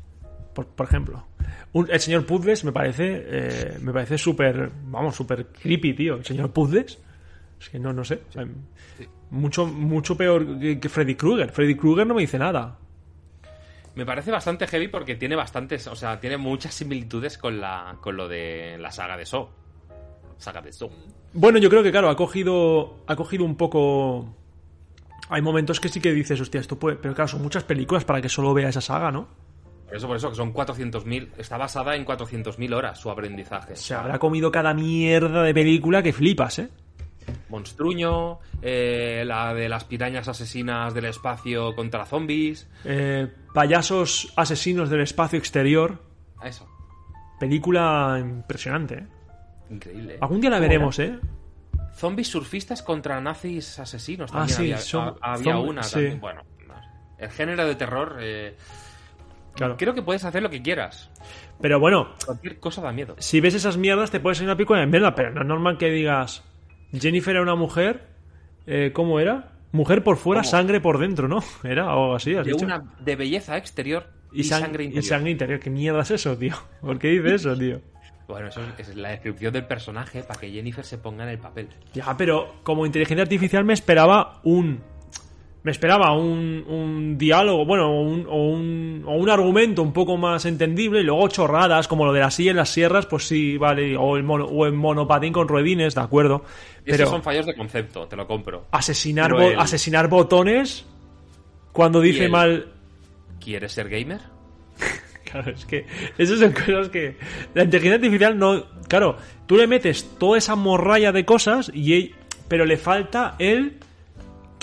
Por, 0.55 0.67
por 0.67 0.87
ejemplo, 0.87 1.27
un- 1.73 1.89
el 1.91 2.01
señor 2.01 2.27
Puzzles 2.27 2.65
me 2.65 2.73
parece 2.73 3.25
eh, 3.27 3.79
me 3.81 3.93
parece 3.93 4.19
súper, 4.19 4.71
vamos, 4.87 5.17
súper 5.17 5.47
creepy, 5.47 5.95
tío. 5.95 6.15
El 6.17 6.25
señor 6.25 6.51
Puzzles. 6.53 6.99
Es 7.61 7.69
que 7.69 7.79
no, 7.79 7.93
no 7.93 8.05
sé. 8.05 8.21
O 8.29 8.33
sea, 8.33 8.47
mucho, 9.31 9.67
mucho 9.67 10.17
peor 10.17 10.59
que, 10.59 10.81
que 10.81 10.89
Freddy 10.89 11.15
Krueger. 11.15 11.51
Freddy 11.53 11.75
Krueger 11.77 12.07
no 12.07 12.15
me 12.15 12.21
dice 12.23 12.39
nada. 12.39 12.79
Me 13.95 14.07
parece 14.07 14.31
bastante 14.31 14.67
heavy 14.67 14.89
porque 14.89 15.17
tiene 15.17 15.37
bastantes, 15.37 15.87
o 15.87 15.95
sea, 15.95 16.19
tiene 16.19 16.39
muchas 16.39 16.73
similitudes 16.75 17.37
con 17.37 17.61
la 17.61 17.97
con 18.01 18.17
lo 18.17 18.27
de 18.27 18.77
la 18.79 18.91
saga 18.91 19.17
de 19.17 19.27
Saw. 19.27 19.49
Saga 20.39 20.63
de 20.63 20.73
Saw. 20.73 20.91
Bueno, 21.35 21.59
yo 21.59 21.69
creo 21.71 21.83
que 21.83 21.91
claro, 21.91 22.09
ha 22.09 22.17
cogido, 22.17 23.05
ha 23.07 23.17
cogido 23.17 23.45
un 23.45 23.57
poco. 23.57 24.35
Hay 25.29 25.41
momentos 25.43 25.79
que 25.79 25.89
sí 25.89 26.01
que 26.01 26.13
dices, 26.13 26.41
hostia, 26.41 26.61
esto 26.61 26.79
puede. 26.79 26.97
Pero 26.97 27.15
claro, 27.15 27.29
son 27.29 27.43
muchas 27.43 27.65
películas 27.65 28.05
para 28.05 28.21
que 28.21 28.29
solo 28.29 28.53
vea 28.55 28.69
esa 28.71 28.81
saga, 28.81 29.11
¿no? 29.13 29.29
Por 29.93 29.97
eso, 29.99 30.07
por 30.07 30.17
eso, 30.17 30.31
que 30.31 30.37
son 30.37 30.55
400.000, 30.55 31.29
está 31.37 31.59
basada 31.59 31.95
en 31.97 32.07
400.000 32.07 32.75
horas 32.75 32.99
su 32.99 33.11
aprendizaje. 33.11 33.77
Se 33.77 33.93
habrá 33.95 34.19
comido 34.19 34.51
cada 34.51 34.73
mierda 34.73 35.43
de 35.43 35.53
película 35.53 36.03
que 36.03 36.15
flipas, 36.15 36.61
¿eh? 36.61 36.69
Monstruño, 37.51 38.39
eh, 38.63 39.23
la 39.27 39.53
de 39.53 39.69
las 39.69 39.85
pirañas 39.85 40.29
asesinas 40.29 40.95
del 40.95 41.05
espacio 41.05 41.75
contra 41.77 42.07
zombies. 42.07 42.69
Eh, 42.87 43.29
payasos 43.53 44.33
asesinos 44.37 44.89
del 44.89 45.03
espacio 45.03 45.39
exterior. 45.39 46.03
A 46.41 46.49
Eso. 46.49 46.67
Película 47.39 48.17
impresionante, 48.19 48.95
¿eh? 48.95 49.07
Increíble. 49.69 50.15
¿eh? 50.15 50.19
Algún 50.23 50.41
día 50.41 50.49
la 50.49 50.57
¿Cómo 50.57 50.69
veremos, 50.69 50.99
era? 50.99 51.15
¿eh? 51.17 51.21
Zombies 51.97 52.29
surfistas 52.29 52.83
contra 52.83 53.21
nazis 53.21 53.79
asesinos. 53.79 54.31
Ah, 54.33 54.39
También 54.47 54.57
sí, 54.57 54.63
había, 54.63 54.79
son- 54.79 55.69
una 55.69 55.83
sí. 55.83 55.93
también. 55.93 56.21
Bueno, 56.21 56.43
el 57.19 57.31
género 57.31 57.67
de 57.67 57.75
terror. 57.75 58.17
Claro. 59.55 59.77
Creo 59.77 59.95
que 59.95 60.03
puedes 60.03 60.25
hacer 60.25 60.43
lo 60.43 60.51
que 60.51 60.63
quieras. 60.63 61.11
Pero 61.61 61.79
bueno, 61.79 62.09
Cualquier 62.25 62.59
cosa 62.59 62.81
da 62.83 62.93
miedo. 62.93 63.15
si 63.19 63.41
ves 63.41 63.55
esas 63.55 63.77
mierdas 63.77 64.11
te 64.11 64.19
puedes 64.21 64.39
ir 64.41 64.45
una 64.47 64.57
película 64.57 64.81
de 64.81 64.87
mierda, 64.87 65.15
pero 65.15 65.31
no 65.31 65.43
es 65.43 65.47
normal 65.47 65.79
que 65.79 65.91
digas 65.91 66.43
Jennifer 66.93 67.35
era 67.35 67.43
una 67.43 67.55
mujer, 67.55 68.09
eh, 68.67 68.91
¿cómo 68.95 69.21
era? 69.21 69.53
Mujer 69.73 70.03
por 70.05 70.17
fuera, 70.17 70.43
¿Cómo? 70.43 70.51
sangre 70.51 70.81
por 70.81 70.99
dentro, 70.99 71.29
¿no? 71.29 71.43
Era 71.65 71.89
algo 71.91 72.15
así, 72.15 72.35
has 72.35 72.45
De 72.45 72.53
dicho. 72.53 72.65
una 72.67 72.83
de 73.01 73.17
belleza 73.17 73.57
exterior 73.57 74.07
y, 74.33 74.41
Y, 74.41 74.45
sang- 74.45 74.61
sangre 74.61 74.85
y 74.85 74.87
interior. 74.89 75.09
sangre 75.09 75.31
interior. 75.31 75.61
¿Qué 75.61 75.71
mierda 75.71 76.03
es 76.03 76.11
eso, 76.11 76.37
tío? 76.37 76.55
¿Por 76.83 76.99
qué 76.99 77.09
dice 77.09 77.35
eso, 77.37 77.57
tío? 77.57 77.81
Bueno, 78.29 78.49
eso 78.49 78.61
es, 78.79 78.89
es 78.89 78.97
la 78.97 79.11
descripción 79.11 79.53
del 79.53 79.65
personaje 79.67 80.23
para 80.23 80.39
que 80.41 80.51
Jennifer 80.51 80.85
se 80.85 80.99
ponga 80.99 81.25
en 81.25 81.31
el 81.31 81.39
papel. 81.39 81.69
Ya, 81.95 82.15
pero 82.17 82.55
como 82.63 82.85
inteligencia 82.87 83.23
artificial 83.23 83.65
me 83.65 83.73
esperaba 83.73 84.41
un. 84.45 84.81
Me 85.65 85.71
esperaba 85.71 86.13
un, 86.17 86.65
un 86.67 87.17
diálogo, 87.19 87.65
bueno, 87.65 87.89
o 87.89 88.03
un, 88.03 88.27
o, 88.29 88.49
un, 88.49 89.05
o 89.07 89.15
un 89.15 89.31
argumento 89.31 89.81
un 89.83 89.93
poco 89.93 90.17
más 90.17 90.45
entendible 90.45 91.01
y 91.01 91.05
luego 91.05 91.29
chorradas 91.29 91.87
como 91.87 92.05
lo 92.05 92.13
de 92.13 92.19
la 92.19 92.33
silla 92.33 92.51
en 92.51 92.57
las 92.57 92.69
sierras, 92.71 93.07
pues 93.07 93.29
sí, 93.29 93.57
vale, 93.59 93.97
o 93.97 94.17
el, 94.17 94.25
mono, 94.25 94.47
o 94.47 94.67
el 94.67 94.73
monopatín 94.73 95.33
con 95.33 95.47
ruedines, 95.47 95.95
de 95.95 96.01
acuerdo. 96.01 96.45
Pero 96.85 96.97
Esos 96.97 97.11
son 97.11 97.23
fallos 97.23 97.47
de 97.47 97.55
concepto, 97.55 98.07
te 98.09 98.17
lo 98.17 98.27
compro. 98.27 98.67
asesinar, 98.73 99.33
bo- 99.33 99.41
el- 99.41 99.59
asesinar 99.61 100.09
botones 100.09 100.85
cuando 101.73 102.01
dice 102.01 102.25
el- 102.25 102.31
mal... 102.33 102.67
¿Quieres 103.41 103.73
ser 103.73 103.89
gamer? 103.89 104.21
Claro, 105.33 105.51
es 105.53 105.65
que 105.65 105.87
esas 106.19 106.41
son 106.41 106.53
cosas 106.53 106.91
que 106.91 107.17
la 107.55 107.63
inteligencia 107.65 107.95
artificial 107.95 108.37
no, 108.39 108.67
claro, 108.87 109.17
tú 109.47 109.57
le 109.57 109.67
metes 109.67 110.19
toda 110.19 110.37
esa 110.37 110.57
morralla 110.57 111.11
de 111.11 111.25
cosas 111.25 111.71
y 111.73 111.93
ell- 111.93 112.15
pero 112.49 112.67
le 112.67 112.77
falta 112.77 113.37
el 113.39 113.79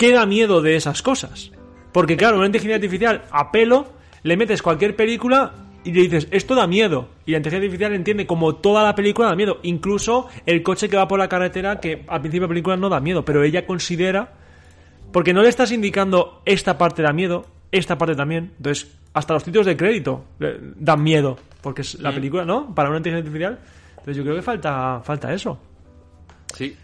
que 0.00 0.12
da 0.12 0.24
miedo 0.24 0.62
de 0.62 0.76
esas 0.76 1.02
cosas. 1.02 1.50
Porque 1.92 2.16
claro, 2.16 2.38
una 2.38 2.46
inteligencia 2.46 2.76
artificial 2.76 3.24
a 3.30 3.52
pelo 3.52 3.92
le 4.22 4.38
metes 4.38 4.62
cualquier 4.62 4.96
película 4.96 5.52
y 5.84 5.92
le 5.92 6.00
dices, 6.00 6.26
esto 6.30 6.54
da 6.54 6.66
miedo. 6.66 7.10
Y 7.26 7.32
la 7.32 7.36
inteligencia 7.36 7.66
artificial 7.66 7.94
entiende 7.94 8.26
como 8.26 8.54
toda 8.54 8.82
la 8.82 8.94
película 8.94 9.28
da 9.28 9.36
miedo. 9.36 9.58
Incluso 9.62 10.28
el 10.46 10.62
coche 10.62 10.88
que 10.88 10.96
va 10.96 11.06
por 11.06 11.18
la 11.18 11.28
carretera, 11.28 11.80
que 11.80 12.02
al 12.08 12.22
principio 12.22 12.40
de 12.40 12.46
la 12.46 12.48
película 12.48 12.76
no 12.78 12.88
da 12.88 12.98
miedo, 12.98 13.26
pero 13.26 13.44
ella 13.44 13.66
considera 13.66 14.32
porque 15.12 15.34
no 15.34 15.42
le 15.42 15.50
estás 15.50 15.70
indicando 15.70 16.40
esta 16.46 16.78
parte 16.78 17.02
da 17.02 17.12
miedo, 17.12 17.44
esta 17.70 17.98
parte 17.98 18.14
también. 18.14 18.52
Entonces, 18.56 18.90
hasta 19.12 19.34
los 19.34 19.44
títulos 19.44 19.66
de 19.66 19.76
crédito 19.76 20.24
eh, 20.40 20.58
dan 20.76 21.02
miedo. 21.02 21.36
Porque 21.60 21.82
es 21.82 22.00
la 22.00 22.10
película, 22.10 22.46
¿no? 22.46 22.74
Para 22.74 22.88
una 22.88 22.96
inteligencia 22.96 23.28
artificial. 23.28 23.58
Entonces 23.98 24.16
yo 24.16 24.22
creo 24.22 24.36
que 24.36 24.42
falta, 24.42 25.02
falta 25.04 25.30
eso. 25.34 25.58
Sí. 26.54 26.74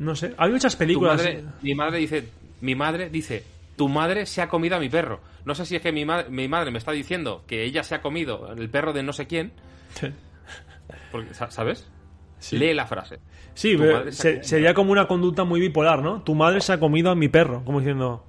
No 0.00 0.14
sé. 0.14 0.34
Hay 0.36 0.50
muchas 0.50 0.76
películas. 0.76 1.16
madre, 1.16 1.44
mi 1.62 1.74
madre 1.74 1.98
dice, 1.98 2.28
mi 2.60 2.74
madre 2.74 3.10
dice, 3.10 3.44
tu 3.76 3.88
madre 3.88 4.26
se 4.26 4.42
ha 4.42 4.48
comido 4.48 4.76
a 4.76 4.80
mi 4.80 4.88
perro. 4.88 5.20
No 5.44 5.54
sé 5.54 5.64
si 5.66 5.76
es 5.76 5.82
que 5.82 5.92
mi, 5.92 6.04
ma- 6.04 6.24
mi 6.28 6.48
madre 6.48 6.70
me 6.70 6.78
está 6.78 6.92
diciendo 6.92 7.44
que 7.46 7.64
ella 7.64 7.82
se 7.82 7.94
ha 7.94 8.02
comido 8.02 8.52
el 8.52 8.68
perro 8.70 8.92
de 8.92 9.02
no 9.02 9.12
sé 9.12 9.26
quién, 9.26 9.52
porque, 11.12 11.34
¿sabes? 11.34 11.86
Lee 12.52 12.74
la 12.74 12.86
frase. 12.86 13.18
Sí, 13.54 13.76
pero 13.76 14.10
se 14.12 14.44
sería 14.44 14.74
como 14.74 14.92
una 14.92 15.08
conducta 15.08 15.44
muy 15.44 15.60
bipolar, 15.60 16.02
¿no? 16.02 16.22
Tu 16.22 16.34
madre 16.34 16.60
se 16.60 16.72
ha 16.72 16.78
comido 16.80 17.10
a 17.10 17.14
mi 17.14 17.28
perro, 17.28 17.62
como 17.64 17.80
diciendo. 17.80 18.24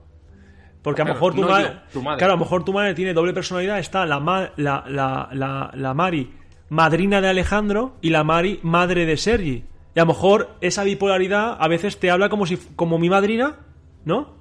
Porque 0.81 1.01
a 1.01 1.05
lo 1.05 1.11
Claro, 1.13 1.15
mejor 1.19 1.35
tu, 1.35 1.41
no 1.41 1.47
madre, 1.49 1.63
yo, 1.73 1.79
tu 1.91 2.01
madre. 2.01 2.17
Claro, 2.19 2.33
a 2.33 2.35
lo 2.37 2.39
mejor 2.43 2.63
tu 2.65 2.73
madre 2.73 2.93
tiene 2.95 3.13
doble 3.13 3.33
personalidad. 3.33 3.79
Está 3.79 4.05
la, 4.05 4.19
ma- 4.19 4.51
la, 4.55 4.85
la, 4.87 5.29
la, 5.33 5.71
la 5.73 5.93
Mari, 5.93 6.33
madrina 6.69 7.21
de 7.21 7.27
Alejandro, 7.27 7.97
y 8.01 8.09
la 8.09 8.23
Mari, 8.23 8.59
madre 8.63 9.05
de 9.05 9.17
Sergi. 9.17 9.65
Y 9.93 9.99
a 9.99 10.03
lo 10.03 10.07
mejor 10.07 10.51
esa 10.61 10.83
bipolaridad 10.83 11.57
a 11.59 11.67
veces 11.67 11.99
te 11.99 12.09
habla 12.09 12.29
como 12.29 12.45
si 12.45 12.55
como 12.75 12.97
mi 12.97 13.09
madrina, 13.09 13.57
¿no? 14.05 14.38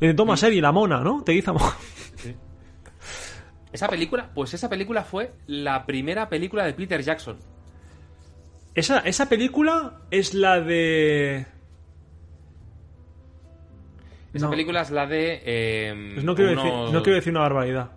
Dice, 0.00 0.14
toma, 0.14 0.36
Sergi, 0.36 0.60
la 0.60 0.72
mona, 0.72 1.00
¿no? 1.02 1.22
Te 1.22 1.32
dice, 1.32 1.50
amor. 1.50 1.72
Esa 3.72 3.86
película, 3.88 4.30
pues 4.34 4.52
esa 4.54 4.68
película 4.68 5.04
fue 5.04 5.32
la 5.46 5.86
primera 5.86 6.28
película 6.28 6.64
de 6.64 6.72
Peter 6.74 7.00
Jackson. 7.02 7.38
Esa, 8.74 9.00
esa 9.00 9.28
película 9.28 10.00
es 10.10 10.34
la 10.34 10.60
de. 10.60 11.46
Esa 14.32 14.44
No. 14.46 14.50
película 14.50 14.80
es 14.82 14.90
la 14.90 15.06
de... 15.06 15.42
eh, 15.44 16.10
Pues 16.14 16.24
no, 16.24 16.34
quiero 16.34 16.50
decir, 16.50 16.72
no 16.72 17.02
quiero 17.02 17.16
decir 17.16 17.32
una 17.32 17.40
barbaridad. 17.42 17.90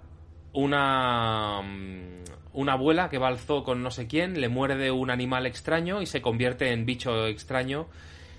una 0.54 1.62
mm, 1.64 2.24
una 2.54 2.74
abuela 2.74 3.10
que 3.10 3.18
va 3.18 3.28
al 3.30 3.40
zoo 3.40 3.64
con 3.64 3.82
no 3.82 3.90
sé 3.92 4.06
quién, 4.08 4.40
le 4.40 4.48
muerde 4.50 4.92
un 4.92 5.10
animal 5.10 5.46
extraño 5.48 6.02
y 6.02 6.06
se 6.06 6.22
convierte 6.22 6.72
en 6.72 6.86
bicho 6.86 7.26
extraño. 7.28 7.88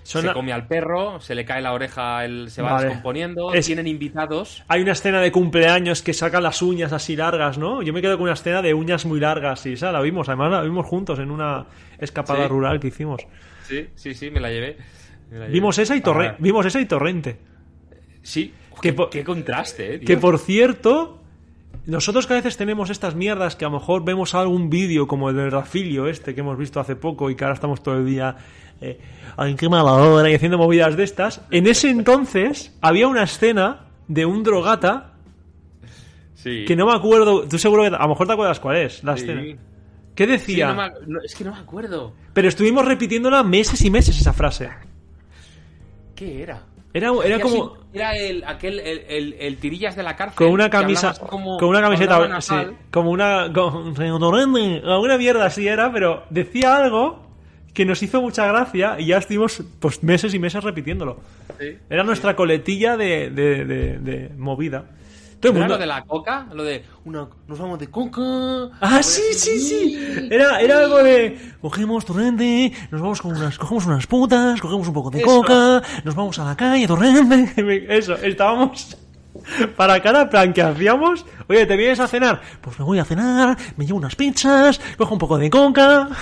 Se 0.05 0.31
come 0.33 0.53
al 0.53 0.67
perro, 0.67 1.19
se 1.19 1.33
le 1.33 1.45
cae 1.45 1.61
la 1.61 1.73
oreja, 1.73 2.23
él 2.25 2.49
se 2.51 2.61
va 2.61 2.73
Vale. 2.73 2.85
descomponiendo, 2.85 3.51
Es- 3.53 3.65
tienen 3.65 3.87
invitados. 3.87 4.63
Hay 4.67 4.81
una 4.83 4.91
escena 4.91 5.19
de 5.19 5.31
cumpleaños 5.31 6.01
que 6.03 6.13
saca 6.13 6.39
las 6.39 6.61
uñas 6.61 6.93
así 6.93 7.15
largas, 7.15 7.57
¿no? 7.57 7.81
Yo 7.81 7.91
me 7.91 8.01
quedo 8.01 8.15
con 8.17 8.23
una 8.25 8.33
escena 8.33 8.61
de 8.61 8.73
uñas 8.75 9.05
muy 9.05 9.19
largas 9.19 9.65
y 9.65 9.73
esa 9.73 9.91
la 9.91 10.01
vimos, 10.01 10.29
además 10.29 10.51
la 10.51 10.61
vimos 10.61 10.85
juntos 10.85 11.17
en 11.19 11.31
una 11.31 11.65
escapada 11.97 12.43
Sí. 12.43 12.47
rural 12.49 12.79
que 12.79 12.87
hicimos. 12.89 13.25
Sí, 13.63 13.87
sí, 13.95 14.13
sí, 14.13 14.29
me 14.29 14.39
la 14.39 14.49
llevé. 14.51 14.77
Me 15.31 15.39
la 15.39 15.45
llevé. 15.45 15.53
Vimos 15.53 15.77
esa 15.79 15.95
y 15.95 16.01
torre, 16.01 16.27
Ah, 16.27 16.35
vimos 16.37 16.65
esa 16.67 16.79
y 16.79 16.85
torrente. 16.85 17.37
Sí, 18.21 18.53
Que 18.81 18.95
qué, 19.09 19.23
contraste, 19.23 19.95
eh. 19.95 19.99
Que 20.01 20.17
por 20.17 20.37
cierto, 20.37 21.19
nosotros 21.87 22.27
que 22.27 22.33
a 22.33 22.35
veces 22.37 22.57
tenemos 22.57 22.89
estas 22.89 23.15
mierdas 23.15 23.55
que 23.55 23.65
a 23.65 23.69
lo 23.69 23.79
mejor 23.79 24.03
vemos 24.03 24.35
algún 24.35 24.69
vídeo 24.69 25.07
como 25.07 25.29
el 25.29 25.35
del 25.35 25.51
Rafilio 25.51 26.07
este 26.07 26.35
que 26.35 26.41
hemos 26.41 26.57
visto 26.57 26.79
hace 26.79 26.95
poco 26.95 27.29
y 27.29 27.35
que 27.35 27.43
ahora 27.43 27.53
estamos 27.55 27.81
todo 27.81 27.97
el 27.97 28.05
día 28.05 28.35
eh, 28.81 28.99
ay, 29.37 29.55
qué 29.55 29.69
mala 29.69 29.93
hora 29.93 30.29
y 30.29 30.35
haciendo 30.35 30.57
movidas 30.57 30.95
de 30.97 31.03
estas. 31.03 31.41
En 31.51 31.67
ese 31.67 31.89
entonces 31.89 32.75
había 32.81 33.07
una 33.07 33.23
escena 33.23 33.85
de 34.07 34.25
un 34.25 34.43
drogata 34.43 35.11
Sí. 36.35 36.65
que 36.65 36.75
no 36.75 36.85
me 36.85 36.93
acuerdo, 36.93 37.47
tú 37.47 37.57
seguro 37.57 37.81
que 37.83 37.87
a 37.95 37.99
lo 38.01 38.07
mejor 38.09 38.27
te 38.27 38.33
acuerdas 38.33 38.59
cuál 38.59 38.77
es 38.77 39.03
la 39.03 39.17
Sí. 39.17 39.23
escena. 39.23 39.41
¿Qué 40.13 40.25
Sí, 40.25 40.31
decía? 40.31 40.67
no 40.67 40.75
me 40.75 40.83
ac- 40.83 41.05
no, 41.07 41.19
es 41.21 41.35
que 41.35 41.43
no 41.43 41.51
me 41.51 41.59
acuerdo. 41.59 42.13
Pero 42.33 42.47
estuvimos 42.47 42.85
repitiéndola 42.85 43.43
meses 43.43 43.81
y 43.83 43.89
meses 43.89 44.17
esa 44.19 44.31
frase. 44.33 44.69
¿Qué 46.15 46.41
era? 46.43 46.61
Era, 46.93 47.11
era 47.25 47.39
como 47.41 47.65
así- 47.65 47.81
Era 47.93 48.15
el, 48.15 48.43
aquel, 48.45 48.79
el, 48.79 48.99
el- 49.09 49.33
el 49.39 49.57
tirillas 49.57 49.95
de 49.97 50.03
la 50.03 50.15
cárcel. 50.15 50.35
con 50.37 50.47
una 50.53 50.69
camisa, 50.69 51.13
como- 51.29 51.57
con 51.57 51.69
una 51.69 51.81
camiseta, 51.81 52.41
sí, 52.41 52.55
como 52.91 53.09
una, 53.11 53.51
con, 53.53 53.93
una 53.99 55.17
mierda 55.17 55.45
así 55.45 55.67
era, 55.67 55.91
pero 55.91 56.23
decía 56.29 56.77
algo 56.77 57.24
que 57.75 57.85
nos 57.85 58.01
hizo 58.01 58.19
mucha 58.21 58.47
gracia 58.47 58.95
y 58.99 59.07
ya 59.07 59.17
estuvimos 59.17 59.61
pues 59.79 60.01
meses 60.01 60.33
y 60.33 60.39
meses 60.39 60.63
repitiéndolo. 60.63 61.19
Sí. 61.59 61.77
Era 61.89 62.03
nuestra 62.03 62.35
coletilla 62.35 62.97
de, 62.97 63.29
de- 63.29 63.65
de- 63.65 63.97
de 63.99 64.29
movida. 64.37 64.85
Todo 65.39 65.51
el 65.51 65.59
¿No 65.59 65.65
era 65.65 65.67
mundo- 65.67 65.73
lo 65.75 65.79
de 65.81 65.85
la 65.85 66.01
coca? 66.05 66.47
Lo 66.53 66.63
de 66.63 66.83
una, 67.03 67.27
nos 67.47 67.59
vamos 67.59 67.77
de 67.77 67.87
coca. 67.87 68.21
Ah, 68.79 69.03
sí, 69.03 69.21
sí, 69.33 69.59
sí. 69.59 70.27
Era, 70.31 70.61
era 70.61 70.79
algo 70.79 71.03
de 71.03 71.37
cogemos 71.61 72.05
torrente, 72.05 72.71
nos 72.89 73.01
vamos 73.01 73.21
con 73.21 73.35
unas, 73.35 73.57
cogemos 73.57 73.85
unas 73.85 74.07
putas, 74.07 74.59
cogemos 74.61 74.87
un 74.87 74.93
poco 74.93 75.11
de 75.11 75.19
Eso. 75.19 75.27
coca, 75.27 75.83
nos 76.05 76.15
vamos 76.15 76.39
a 76.39 76.45
la 76.45 76.55
calle, 76.55 76.87
torrente. 76.87 77.85
Eso, 77.97 78.15
estábamos 78.15 78.97
para 79.75 79.99
cada 80.01 80.29
plan 80.29 80.53
que 80.53 80.61
hacíamos. 80.61 81.25
Oye, 81.47 81.65
¿te 81.65 81.75
vienes 81.77 81.99
a 81.99 82.07
cenar? 82.07 82.41
Pues 82.61 82.77
me 82.79 82.85
voy 82.85 82.99
a 82.99 83.05
cenar, 83.05 83.57
me 83.77 83.85
llevo 83.85 83.97
unas 83.99 84.15
pizzas, 84.15 84.79
cojo 84.97 85.13
un 85.13 85.19
poco 85.19 85.37
de 85.37 85.49
coca. 85.49 86.09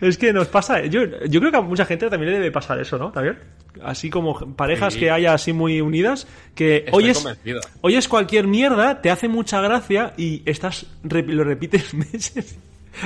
Es 0.00 0.18
que 0.18 0.32
nos 0.32 0.48
pasa, 0.48 0.84
yo, 0.84 1.00
yo 1.26 1.40
creo 1.40 1.50
que 1.50 1.56
a 1.56 1.62
mucha 1.62 1.86
gente 1.86 2.10
también 2.10 2.30
le 2.32 2.38
debe 2.38 2.52
pasar 2.52 2.78
eso, 2.78 2.98
¿no? 2.98 3.10
También. 3.10 3.38
Así 3.82 4.10
como 4.10 4.54
parejas 4.54 4.92
Sí. 4.94 5.00
que 5.00 5.10
haya 5.10 5.32
así 5.32 5.52
muy 5.54 5.80
unidas, 5.80 6.26
que 6.54 6.78
Estoy 6.84 7.04
oyes, 7.04 7.18
convencido. 7.18 7.60
oyes 7.80 8.06
cualquier 8.06 8.46
mierda, 8.46 9.00
te 9.00 9.10
hace 9.10 9.26
mucha 9.28 9.60
gracia 9.62 10.12
y 10.18 10.42
estás 10.44 10.86
lo 11.02 11.44
repites 11.44 11.94
meses 11.94 12.58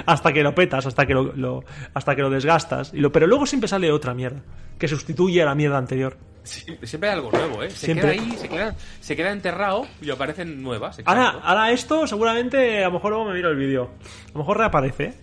hasta 0.05 0.33
que 0.33 0.43
lo 0.43 0.53
petas, 0.55 0.85
hasta 0.87 1.07
que 1.07 1.15
lo, 1.15 1.33
lo- 1.37 1.65
hasta 1.95 2.17
que 2.17 2.23
lo 2.23 2.31
desgastas. 2.31 2.93
Y 2.93 2.99
lo, 2.99 3.13
pero 3.13 3.29
luego 3.29 3.47
siempre 3.47 3.69
sale 3.69 3.91
otra 3.93 4.13
mierda 4.13 4.41
que 4.79 4.89
sustituye 4.89 5.43
a 5.43 5.47
la 5.47 5.55
mierda 5.55 5.79
anterior. 5.79 6.17
Sie- 6.45 6.77
Siempre 6.87 7.11
hay 7.11 7.17
algo 7.17 7.31
nuevo, 7.31 7.63
¿eh? 7.63 7.71
Se 7.71 7.87
Siempre. 7.87 8.13
queda 8.13 8.23
ahí, 8.23 8.33
se 8.39 8.49
queda, 8.49 8.75
se 9.01 9.17
queda 9.17 9.33
enterrado 9.33 9.87
y 10.01 10.11
aparecen 10.11 10.63
nuevas. 10.63 10.99
Ahora, 11.05 11.39
ahora 11.43 11.71
esto 11.73 12.07
seguramente 12.07 12.83
a 12.83 12.89
lo 12.89 12.95
mejor 12.95 13.11
luego 13.13 13.27
me 13.29 13.35
miro 13.35 13.51
el 13.51 13.57
vídeo. 13.57 13.91
A 14.29 14.33
lo 14.33 14.39
mejor 14.41 14.59
reaparece. 14.59 15.05
¿eh? 15.05 15.15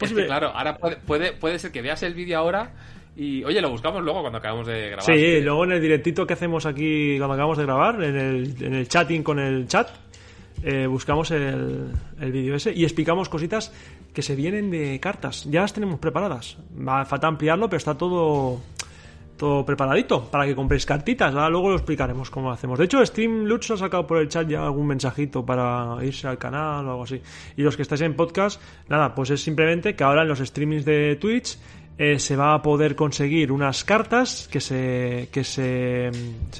Es 0.00 0.12
que, 0.12 0.26
claro, 0.26 0.48
ahora 0.54 0.76
puede, 0.76 0.96
puede, 0.96 1.32
puede 1.32 1.58
ser 1.58 1.72
que 1.72 1.82
veas 1.82 2.02
el 2.02 2.14
vídeo 2.14 2.38
ahora 2.38 2.70
y, 3.16 3.42
oye, 3.44 3.60
lo 3.60 3.70
buscamos 3.70 4.02
luego 4.02 4.20
cuando 4.20 4.38
acabamos 4.38 4.66
de 4.66 4.90
grabar. 4.90 5.04
Sí, 5.04 5.40
luego 5.40 5.64
en 5.64 5.72
el 5.72 5.80
directito 5.80 6.24
que 6.26 6.34
hacemos 6.34 6.66
aquí 6.66 7.16
cuando 7.18 7.34
acabamos 7.34 7.58
de 7.58 7.64
grabar, 7.64 8.02
en 8.04 8.16
el, 8.16 8.62
en 8.62 8.74
el 8.74 8.86
chatting 8.88 9.24
con 9.24 9.40
el 9.40 9.66
chat, 9.66 9.88
eh, 10.62 10.86
buscamos 10.86 11.30
el, 11.32 11.90
el 12.20 12.32
vídeo 12.32 12.54
ese 12.54 12.72
y 12.72 12.84
explicamos 12.84 13.28
cositas 13.28 13.72
que 14.14 14.22
se 14.22 14.36
vienen 14.36 14.70
de 14.70 15.00
cartas. 15.00 15.44
Ya 15.50 15.62
las 15.62 15.72
tenemos 15.72 15.98
preparadas. 15.98 16.58
Va, 16.76 17.04
falta 17.04 17.26
ampliarlo, 17.26 17.68
pero 17.68 17.78
está 17.78 17.96
todo 17.96 18.60
todo 19.38 19.64
preparadito 19.64 20.24
para 20.30 20.44
que 20.44 20.54
compréis 20.54 20.84
cartitas. 20.84 21.32
Luego 21.32 21.70
lo 21.70 21.76
explicaremos 21.76 22.30
cómo 22.30 22.48
lo 22.48 22.52
hacemos. 22.52 22.78
De 22.78 22.84
hecho, 22.84 23.04
Stream 23.04 23.44
Lutz 23.44 23.70
ha 23.70 23.76
sacado 23.78 24.06
por 24.06 24.18
el 24.18 24.28
chat 24.28 24.46
ya 24.46 24.64
algún 24.64 24.86
mensajito 24.86 25.46
para 25.46 25.96
irse 26.02 26.28
al 26.28 26.36
canal 26.36 26.86
o 26.86 26.90
algo 26.90 27.02
así. 27.04 27.22
Y 27.56 27.62
los 27.62 27.76
que 27.76 27.82
estáis 27.82 28.02
en 28.02 28.14
podcast, 28.14 28.60
nada, 28.88 29.14
pues 29.14 29.30
es 29.30 29.40
simplemente 29.40 29.96
que 29.96 30.04
ahora 30.04 30.22
en 30.22 30.28
los 30.28 30.40
streamings 30.40 30.84
de 30.84 31.16
Twitch 31.16 31.58
eh, 31.96 32.18
se 32.18 32.36
va 32.36 32.54
a 32.54 32.62
poder 32.62 32.94
conseguir 32.94 33.50
unas 33.50 33.82
cartas 33.82 34.48
que 34.52 34.60
se 34.60 35.28
que 35.32 35.42
se, 35.42 36.12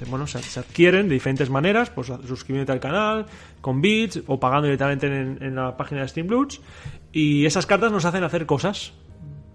bueno 0.09 0.27
se, 0.27 0.39
adquieren 0.59 1.07
de 1.07 1.15
diferentes 1.15 1.49
maneras 1.49 1.91
pues 1.91 2.09
suscribiéndote 2.27 2.73
al 2.73 2.81
canal 2.81 3.27
con 3.61 3.81
bits 3.81 4.25
o 4.27 4.41
pagando 4.41 4.65
directamente 4.65 5.07
en, 5.07 5.39
en 5.41 5.55
la 5.55 5.77
página 5.77 6.01
de 6.01 6.09
Streamloots 6.09 6.61
y 7.13 7.47
esas 7.47 7.67
cartas 7.67 7.93
nos 7.93 8.05
hacen 8.05 8.25
hacer 8.25 8.47
cosas 8.47 8.95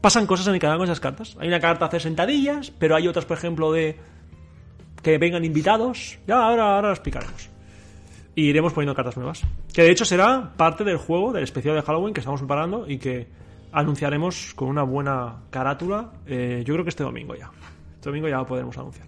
pasan 0.03 0.27
cosas 0.27 0.47
en 0.47 0.55
el 0.55 0.59
canal 0.59 0.77
con 0.77 0.83
esas 0.83 0.99
cartas 0.99 1.37
hay 1.39 1.47
una 1.47 1.61
carta 1.61 1.85
de 1.85 1.87
hacer 1.87 2.01
sentadillas 2.01 2.71
pero 2.71 2.97
hay 2.97 3.07
otras 3.07 3.23
por 3.23 3.37
ejemplo 3.37 3.71
de 3.71 3.97
que 5.01 5.17
vengan 5.17 5.45
invitados 5.45 6.19
ya 6.27 6.43
ahora 6.43 6.75
ahora 6.75 6.89
lo 6.89 6.93
explicaremos 6.93 7.49
y 8.35 8.49
iremos 8.49 8.73
poniendo 8.73 8.93
cartas 8.93 9.15
nuevas 9.15 9.43
que 9.73 9.83
de 9.83 9.91
hecho 9.91 10.03
será 10.03 10.51
parte 10.57 10.83
del 10.83 10.97
juego 10.97 11.31
del 11.31 11.45
especial 11.45 11.75
de 11.75 11.83
Halloween 11.83 12.13
que 12.13 12.19
estamos 12.19 12.41
preparando 12.41 12.85
y 12.85 12.97
que 12.97 13.29
anunciaremos 13.71 14.53
con 14.55 14.67
una 14.67 14.83
buena 14.83 15.37
carátula 15.49 16.11
eh, 16.27 16.63
yo 16.65 16.73
creo 16.73 16.83
que 16.83 16.89
este 16.89 17.03
domingo 17.03 17.33
ya 17.35 17.49
este 17.95 18.09
domingo 18.09 18.27
ya 18.27 18.39
lo 18.39 18.45
podremos 18.45 18.77
anunciar 18.77 19.07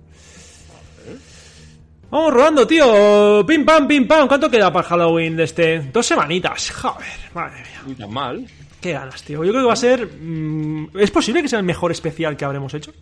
Vamos 2.10 2.34
rodando, 2.34 2.66
tío. 2.68 3.44
Pim 3.46 3.66
pam, 3.66 3.88
pim 3.88 4.08
pam. 4.08 4.28
¿Cuánto 4.28 4.50
queda 4.50 4.72
para 4.72 4.88
Halloween 4.88 5.36
de 5.36 5.44
este? 5.44 5.80
Dos 5.92 6.06
semanitas. 6.06 6.72
Joder, 6.72 7.08
madre 7.34 7.62
mía. 7.62 7.82
Ni 7.88 7.96
tan 7.96 8.14
mal. 8.14 8.48
Qué 8.86 8.92
ganas, 8.92 9.24
tío. 9.24 9.44
Yo 9.44 9.50
creo 9.50 9.64
que 9.64 9.68
va 9.68 9.74
a 9.74 9.78
ser. 9.78 10.06
mm, 10.06 10.90
¿Es 11.00 11.10
posible 11.10 11.42
que 11.42 11.48
sea 11.48 11.58
el 11.58 11.66
mejor 11.66 11.92
especial 11.92 12.38
que 12.38 12.46
habremos 12.46 12.72
hecho? 12.76 12.94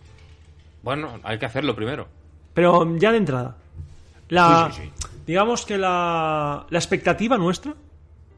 Bueno, 0.82 1.20
hay 1.22 1.38
que 1.38 1.44
hacerlo 1.44 1.76
primero. 1.76 2.08
Pero 2.54 2.96
ya 2.96 3.12
de 3.12 3.18
entrada. 3.18 3.54
La, 4.30 4.70
Sí, 4.72 4.80
sí, 4.80 4.90
Digamos 5.26 5.66
que 5.66 5.76
la, 5.76 6.64
la 6.70 6.78
expectativa 6.78 7.36
nuestra 7.36 7.74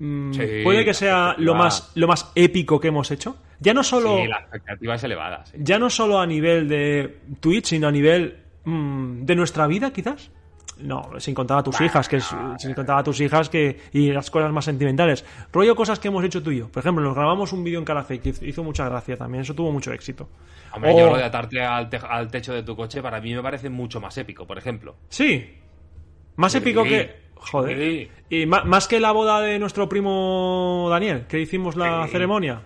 mm, 0.01 0.33
Sí, 0.33 0.41
puede 0.65 0.85
que 0.85 0.93
sea 0.93 1.37
lo 1.39 1.55
más, 1.55 1.93
lo 1.95 2.09
más 2.09 2.33
épico 2.35 2.81
que 2.81 2.89
hemos 2.89 3.13
hecho. 3.13 3.37
Ya 3.61 3.73
no 3.73 3.85
solo, 3.85 4.17
Sí, 4.17 4.27
la 4.27 4.39
expectativa 4.41 4.97
es 4.97 5.05
elevada. 5.05 5.47
sí. 5.47 5.57
ya 5.61 5.79
no 5.79 5.89
solo 5.89 6.19
a 6.19 6.27
nivel 6.27 6.67
de 6.69 7.21
Twitch, 7.39 7.67
sino 7.67 7.87
a 7.87 7.93
nivel 7.93 8.39
mm, 8.65 9.25
de 9.25 9.37
nuestra 9.37 9.69
vida, 9.69 9.93
quizás. 9.93 10.33
No, 10.79 11.09
sin 11.19 11.35
contar 11.35 11.59
a 11.59 11.63
tus 11.63 11.81
hijas, 11.81 12.07
que 12.09 12.17
es, 12.17 12.31
sin 12.59 12.75
contar 12.75 12.99
a 12.99 13.03
tus 13.03 13.19
hijas 13.21 13.49
que 13.49 13.81
y 13.93 14.13
las 14.13 14.31
cosas 14.31 14.53
más 14.53 14.65
sentimentales. 14.67 15.25
Rollo 15.53 15.75
cosas 15.75 15.99
que 15.99 16.09
hemos 16.09 16.23
hecho 16.25 16.43
tú 16.43 16.51
y 16.51 16.59
yo. 16.59 16.69
Por 16.69 16.81
ejemplo, 16.81 17.03
nos 17.03 17.15
grabamos 17.15 17.53
un 17.55 17.65
vídeo 17.65 17.79
en 17.79 17.85
Carafe 17.87 18.19
que 18.21 18.35
hizo- 18.43 18.63
mucha 18.63 18.87
gracia 18.89 19.17
también. 19.17 19.41
Eso 19.43 19.55
tuvo 19.55 19.73
mucho 19.73 19.91
éxito. 19.93 20.29
Hombre, 20.73 20.93
O- 20.93 20.99
yo 20.99 21.11
lo 21.11 21.17
de 21.17 21.25
atarte 21.25 21.63
al, 21.63 21.89
te- 21.89 21.97
al 21.97 22.31
techo 22.31 22.53
de 22.53 22.63
tu 22.63 22.77
coche 22.77 23.01
para 23.01 23.21
mí 23.23 23.35
me 23.35 23.43
parece 23.43 23.71
mucho 23.71 24.01
más 24.01 24.19
épico, 24.19 24.47
por 24.47 24.59
ejemplo. 24.59 24.97
Sí. 25.09 25.55
Más 26.37 26.53
Sí, 26.53 26.59
épico 26.59 26.83
que. 26.85 27.25
Joder. 27.37 27.79
sí. 27.79 28.11
Y 28.43 28.45
más 28.47 28.87
que 28.89 29.01
la 29.01 29.13
boda 29.13 29.41
de 29.41 29.59
nuestro 29.59 29.89
primo 29.89 30.89
Daniel, 30.91 31.25
que 31.27 31.41
hicimos 31.41 31.77
la 31.77 32.07
ceremonia. 32.09 32.61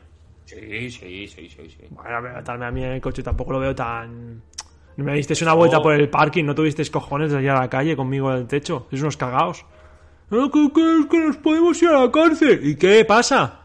Sí, 0.47 0.91
sí, 0.91 1.29
sí, 1.29 1.49
sí, 1.49 1.71
sí. 1.71 1.77
Bueno, 1.91 2.17
a 2.17 2.21
ver, 2.21 2.63
a 2.65 2.71
mí 2.73 2.83
en 2.83 2.91
el 2.93 3.01
coche 3.01 3.23
tampoco 3.23 3.53
lo 3.53 3.61
veo 3.61 3.73
tan. 3.75 4.43
Me 5.05 5.15
disteis 5.15 5.41
una 5.43 5.55
vuelta 5.55 5.81
por 5.83 5.93
el 5.95 6.09
parking, 6.09 6.45
no 6.45 6.55
tuvisteis 6.55 6.91
cojones 6.91 7.33
de 7.33 7.43
ir 7.43 7.51
a 7.51 7.61
la 7.61 7.71
calle 7.71 7.97
conmigo 7.97 8.31
en 8.33 8.39
el 8.39 8.47
techo. 8.47 8.87
Sois 8.91 9.03
unos 9.03 9.17
cagaos. 9.17 9.65
No, 10.31 10.51
que, 10.51 10.71
que- 10.73 11.09
que 11.11 11.19
nos 11.19 11.37
podemos 11.39 11.81
ir 11.83 11.89
a 11.89 12.05
la 12.05 12.11
cárcel. 12.13 12.61
¿Y 12.63 12.77
qué 12.77 13.05
pasa? 13.05 13.61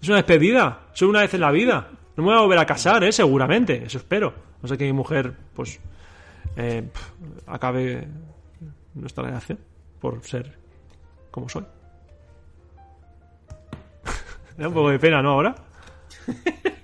Es 0.00 0.08
una 0.08 0.16
despedida. 0.18 0.80
Soy 0.92 1.08
una 1.08 1.20
vez 1.20 1.34
en 1.34 1.40
la 1.40 1.50
vida. 1.50 1.88
No 2.16 2.22
me 2.24 2.30
voy 2.30 2.38
a 2.38 2.42
volver 2.42 2.58
a 2.58 2.66
casar, 2.66 3.04
¿eh? 3.04 3.12
Seguramente. 3.12 3.84
Eso 3.84 3.98
espero. 3.98 4.32
No 4.62 4.68
sé 4.68 4.76
que 4.76 4.84
mi 4.84 4.92
mujer, 4.92 5.32
pues, 5.54 5.78
eh, 6.56 6.82
pf, 6.92 7.12
acabe 7.46 8.08
nuestra 8.94 9.24
relación 9.24 9.58
por 10.00 10.22
ser 10.24 10.56
como 11.30 11.48
soy. 11.48 11.64
Me 14.56 14.62
da 14.64 14.68
un 14.68 14.74
poco 14.74 14.90
de 14.90 14.98
pena, 14.98 15.22
¿no? 15.22 15.30
Ahora. 15.32 15.54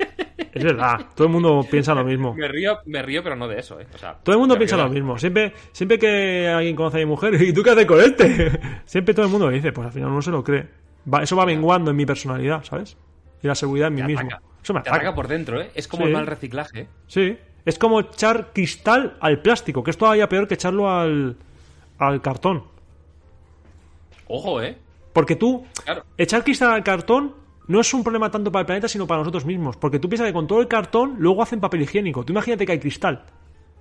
Es 0.55 0.63
verdad, 0.65 1.07
todo 1.17 1.27
el 1.27 1.33
mundo 1.33 1.67
piensa 1.69 1.95
lo 1.95 2.05
mismo. 2.05 2.33
Me 2.35 2.47
río, 2.49 2.79
me 2.87 3.03
río, 3.03 3.23
pero 3.25 3.35
no 3.35 3.49
de 3.49 3.59
eso, 3.59 3.81
¿eh? 3.81 3.87
O 3.93 3.99
sea, 3.99 4.15
Todo 4.23 4.35
el 4.35 4.39
mundo 4.41 4.57
piensa 4.57 4.77
río 4.77 4.85
lo 4.87 4.91
mismo. 4.93 5.19
Siempre, 5.19 5.53
siempre 5.73 5.99
que 5.99 6.49
alguien 6.49 6.77
conoce 6.77 6.99
a 6.99 7.01
mi 7.01 7.07
mujer, 7.07 7.35
¿y 7.43 7.53
tú 7.53 7.63
qué 7.63 7.71
haces 7.71 7.87
con 7.87 8.01
este? 8.01 8.61
Siempre 8.85 9.13
todo 9.15 9.27
el 9.27 9.33
mundo 9.33 9.47
lo 9.47 9.53
dice, 9.53 9.73
pues 9.73 9.87
al 9.89 9.93
final 9.93 10.11
uno 10.11 10.23
se 10.23 10.31
lo 10.31 10.45
cree. 10.45 10.69
Va- 11.13 11.23
eso 11.25 11.35
va 11.37 11.45
menguando 11.45 11.91
en 11.91 11.97
mi 11.97 12.07
personalidad, 12.07 12.63
¿sabes? 12.63 12.97
Y 13.43 13.47
la 13.49 13.55
seguridad 13.57 13.89
en 13.89 13.95
mí 13.95 14.01
Te 14.03 14.07
mismo. 14.07 14.29
Eso 14.63 14.73
me 14.73 14.81
Te 14.81 14.89
ataca. 14.89 14.97
ataca 15.03 15.15
por 15.17 15.27
dentro, 15.29 15.61
¿eh? 15.61 15.71
Es 15.75 15.89
como 15.89 16.05
Sí. 16.05 16.09
el 16.09 16.15
mal 16.15 16.27
reciclaje. 16.27 16.81
¿eh? 16.83 16.89
Sí. 17.09 17.37
Es 17.67 17.79
como 17.79 17.99
echar 18.01 18.53
cristal 18.53 19.17
al 19.21 19.43
plástico, 19.43 19.83
que 19.83 19.91
es 19.91 19.99
todavía 19.99 20.29
peor 20.29 20.47
que 20.47 20.55
echarlo 20.55 20.89
al, 20.91 21.37
al 21.99 22.23
cartón. 22.23 22.63
Ojo, 24.29 24.63
¿eh? 24.63 24.77
Porque 25.13 25.37
tú, 25.37 25.67
Claro. 25.85 26.05
echar 26.17 26.45
cristal 26.45 26.71
al 26.71 26.83
cartón 26.85 27.35
no 27.67 27.81
es 27.81 27.95
un 27.95 28.03
problema 28.03 28.31
tanto 28.31 28.51
para 28.53 28.61
el 28.61 28.67
planeta, 28.67 28.89
sino 28.89 29.07
para 29.07 29.21
nosotros 29.21 29.45
mismos. 29.45 29.77
Porque 29.77 29.99
tú 29.99 30.09
piensas 30.09 30.27
que 30.29 30.33
con 30.33 30.47
todo 30.47 30.61
el 30.61 30.69
cartón 30.69 31.15
luego 31.19 31.43
hacen 31.43 31.61
papel 31.61 31.83
higiénico. 31.83 32.25
Tú 32.25 32.33
imagínate 32.33 32.67
que 32.67 32.73
hay 32.73 32.79
cristal. 32.79 33.25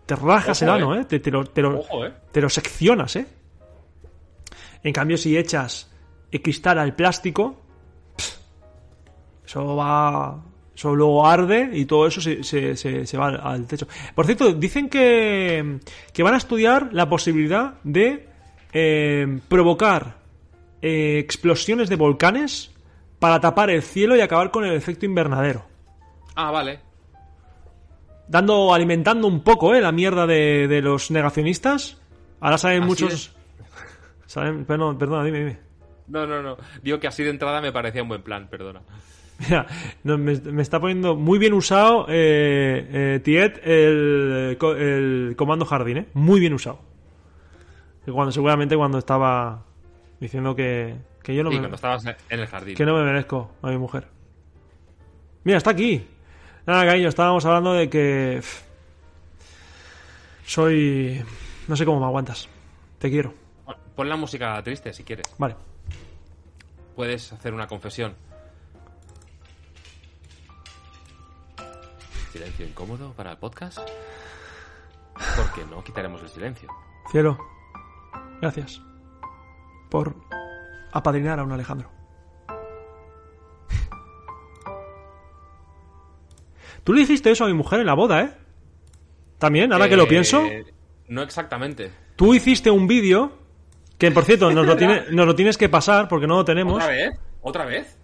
Te 0.06 0.16
rajas 0.16 0.62
Ojo, 0.62 0.66
el 0.76 0.82
ano, 0.82 0.96
eh. 0.96 1.02
¿eh? 1.02 1.06
Te, 1.06 1.20
te 1.20 1.32
lo, 1.32 1.44
te 1.46 1.62
lo- 1.62 1.80
Ojo, 1.80 2.06
¿eh? 2.06 2.14
te 2.32 2.42
lo 2.42 2.50
seccionas, 2.50 3.16
¿eh? 3.16 3.26
En 4.84 4.92
cambio, 4.94 5.18
si 5.18 5.38
echas 5.38 5.90
el 6.32 6.42
cristal 6.42 6.78
al 6.80 6.96
plástico, 6.96 7.62
pff, 8.18 8.38
eso 9.46 9.76
va. 9.76 10.44
Eso 10.76 10.96
luego 10.96 11.26
arde 11.28 11.70
y 11.74 11.86
todo 11.86 12.08
eso 12.08 12.20
se, 12.20 12.44
se- 12.44 12.76
se- 12.76 13.06
se 13.06 13.18
va 13.18 13.28
al, 13.28 13.40
al 13.42 13.68
techo. 13.68 13.88
Por 14.16 14.26
cierto, 14.26 14.52
dicen 14.54 14.90
que, 14.90 15.80
que 16.12 16.24
van 16.24 16.34
a 16.34 16.38
estudiar 16.38 16.90
la 16.94 17.08
posibilidad 17.08 17.76
de 17.84 18.28
eh, 18.74 19.40
provocar 19.48 20.16
eh, 20.82 21.20
explosiones 21.20 21.90
de 21.90 21.96
volcanes 21.96 22.72
para 23.24 23.40
tapar 23.40 23.70
el 23.70 23.82
cielo 23.82 24.18
y 24.18 24.20
acabar 24.20 24.52
con 24.52 24.66
el 24.66 24.74
efecto 24.74 25.06
invernadero. 25.06 25.64
Ah, 26.36 26.52
vale. 26.52 26.82
Dando, 28.28 28.74
alimentando 28.74 29.30
un 29.30 29.46
poco, 29.46 29.74
¿eh? 29.74 29.80
La 29.80 29.94
mierda 29.94 30.28
de, 30.28 30.68
de 30.68 30.82
los 30.82 31.10
negacionistas. 31.10 32.02
Ahora 32.42 32.58
saben 32.58 32.80
Así 32.84 32.90
muchos. 32.90 33.14
es. 33.14 33.36
Saben, 34.26 34.66
perdón, 34.66 34.98
perdona, 34.98 35.24
dime, 35.24 35.38
dime. 35.40 35.60
No, 36.10 36.28
no, 36.28 36.42
no. 36.42 36.58
Digo 36.82 37.00
que 37.00 37.08
así 37.08 37.24
de 37.24 37.30
entrada 37.30 37.62
me 37.62 37.72
parecía 37.72 38.04
un 38.04 38.10
buen 38.10 38.24
plan, 38.24 38.50
perdona. 38.50 38.82
Mira, 39.40 39.68
no, 40.04 40.18
me, 40.18 40.36
me 40.42 40.62
está 40.62 40.82
poniendo 40.82 41.16
muy 41.16 41.40
bien 41.40 41.54
usado, 41.54 42.08
eh, 42.10 42.90
eh, 42.92 43.22
Tiet, 43.24 43.62
el, 43.64 44.58
el 44.60 45.36
comando 45.38 45.64
jardín, 45.64 45.96
¿eh? 45.96 46.08
Muy 46.14 46.42
bien 46.42 46.56
usado. 46.56 46.80
Cuando, 48.06 48.34
seguramente 48.34 48.76
cuando 48.76 48.98
estaba 48.98 49.64
diciendo 50.20 50.58
que, 50.58 50.98
que 51.24 51.34
yo 51.34 51.44
no 51.44 51.50
me, 51.50 51.58
cuando 51.58 51.76
estabas 51.76 52.06
en 52.06 52.40
el 52.40 52.48
jardín. 52.48 52.76
que 52.76 52.86
no 52.86 52.96
me 52.96 53.04
merezco 53.04 53.52
a 53.62 53.68
mi 53.68 53.78
mujer. 53.78 54.08
Mira, 55.46 55.58
está 55.58 55.72
aquí. 55.72 56.06
Nada, 56.66 56.86
cariño, 56.86 57.10
estábamos 57.10 57.46
hablando 57.46 57.74
de 57.74 57.90
que... 57.90 58.38
pff, 58.42 58.62
soy... 60.46 61.24
No 61.68 61.76
sé 61.76 61.86
cómo 61.86 62.00
me 62.00 62.06
aguantas. 62.06 62.50
Te 63.00 63.10
quiero. 63.10 63.34
Pon 63.96 64.10
la 64.10 64.16
música 64.16 64.62
triste 64.64 64.94
si 64.94 65.04
quieres. 65.04 65.26
Vale. 65.38 65.56
Puedes 66.96 67.32
hacer 67.32 67.54
una 67.54 67.68
confesión. 67.68 68.16
Silencio 72.32 72.66
incómodo 72.66 73.14
para 73.14 73.32
el 73.32 73.38
podcast. 73.38 73.80
Porque 75.14 75.66
no 75.70 75.84
quitaremos 75.84 76.22
el 76.22 76.30
silencio. 76.30 76.70
Cielo, 77.12 77.38
gracias 78.42 78.82
por 79.90 80.16
apadrinar 80.94 81.40
a 81.40 81.44
un 81.44 81.52
Alejandro. 81.52 81.90
Tú 86.84 86.94
le 86.94 87.02
hiciste 87.02 87.32
eso 87.32 87.46
a 87.46 87.48
mi 87.48 87.54
mujer 87.54 87.80
en 87.80 87.86
la 87.86 87.94
boda, 87.94 88.22
¿eh? 88.22 88.32
También, 89.38 89.72
ahora 89.72 89.88
que 89.90 89.96
lo 89.96 90.04
Eh, 90.04 90.08
pienso. 90.08 90.44
No 91.08 91.22
exactamente. 91.22 91.92
Tú 92.16 92.34
hiciste 92.34 92.70
un 92.70 92.88
vídeo 92.88 93.32
que, 93.98 94.12
por 94.12 94.24
cierto, 94.26 94.52
nos 94.52 94.66
lo, 94.66 94.76
tiene- 94.78 95.04
nos 95.12 95.26
lo 95.26 95.36
tienes 95.36 95.58
que 95.58 95.70
pasar 95.70 96.08
porque 96.08 96.28
no 96.28 96.36
lo 96.36 96.46
tenemos. 96.46 96.76
¿Otra 96.76 96.88
vez? 96.88 97.20
¿Otra 97.42 97.66
vez? 97.66 97.98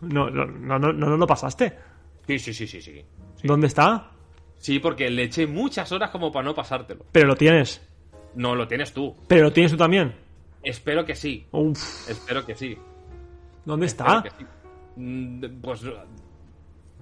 No, 0.00 0.30
no, 0.30 0.44
no, 0.46 0.78
no, 0.78 0.92
no 0.92 1.08
nos 1.08 1.18
lo 1.18 1.26
pasaste. 1.26 1.74
Sí, 2.26 2.38
sí, 2.38 2.52
sí, 2.54 2.66
sí, 2.66 2.80
sí. 2.82 3.04
¿Dónde 3.42 3.66
está? 3.66 4.10
Sí, 4.58 4.78
porque 4.78 5.08
le 5.10 5.24
eché 5.24 5.46
muchas 5.46 5.90
horas 5.92 6.10
como 6.10 6.30
para 6.30 6.44
no 6.44 6.54
pasártelo. 6.54 7.04
Pero 7.12 7.26
lo 7.28 7.36
tienes. 7.36 7.80
No, 8.34 8.54
lo 8.54 8.68
tienes 8.68 8.92
tú. 8.92 9.16
Pero 9.26 9.44
lo 9.44 9.52
tienes 9.52 9.72
tú 9.72 9.78
también. 9.78 10.14
Espero 10.62 11.04
que 11.04 11.14
sí. 11.14 11.46
Uf, 11.52 12.08
Espero 12.10 12.44
que 12.44 12.54
sí. 12.54 12.76
¿dónde 13.64 13.86
está? 13.86 14.22
sí. 14.38 14.44
Mm, 14.96 15.60
Pues 15.62 15.82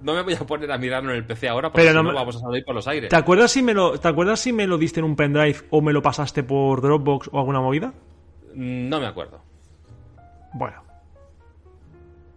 no 0.01 0.13
me 0.13 0.21
voy 0.21 0.33
a 0.35 0.39
poner 0.45 0.71
a 0.71 0.77
mirarlo 0.77 1.11
en 1.11 1.17
el 1.17 1.25
PC 1.25 1.49
ahora 1.49 1.71
porque 1.71 1.81
Pero 1.87 1.91
si 1.99 2.03
no 2.05 2.09
me- 2.11 2.13
vamos 2.15 2.35
a 2.35 2.39
salir 2.39 2.63
por 2.63 2.75
los 2.75 2.87
aires. 2.87 3.09
¿Te 3.09 3.15
acuerdas 3.15 3.51
si 3.51 3.63
me 3.63 3.73
lo, 3.73 3.99
¿te 3.99 4.07
acuerdas 4.07 4.39
si 4.39 4.53
me 4.53 4.67
lo 4.67 4.77
diste 4.77 4.99
en 4.99 5.05
un 5.05 5.15
pendrive 5.15 5.57
o 5.71 5.81
me 5.81 5.91
lo 5.93 6.01
pasaste 6.01 6.43
por 6.43 6.81
Dropbox 6.81 7.29
o 7.31 7.39
alguna 7.39 7.59
movida? 7.61 7.93
Mm, 8.53 8.89
No 8.89 8.99
me 8.99 9.07
acuerdo. 9.07 9.41
Bueno. 10.53 10.83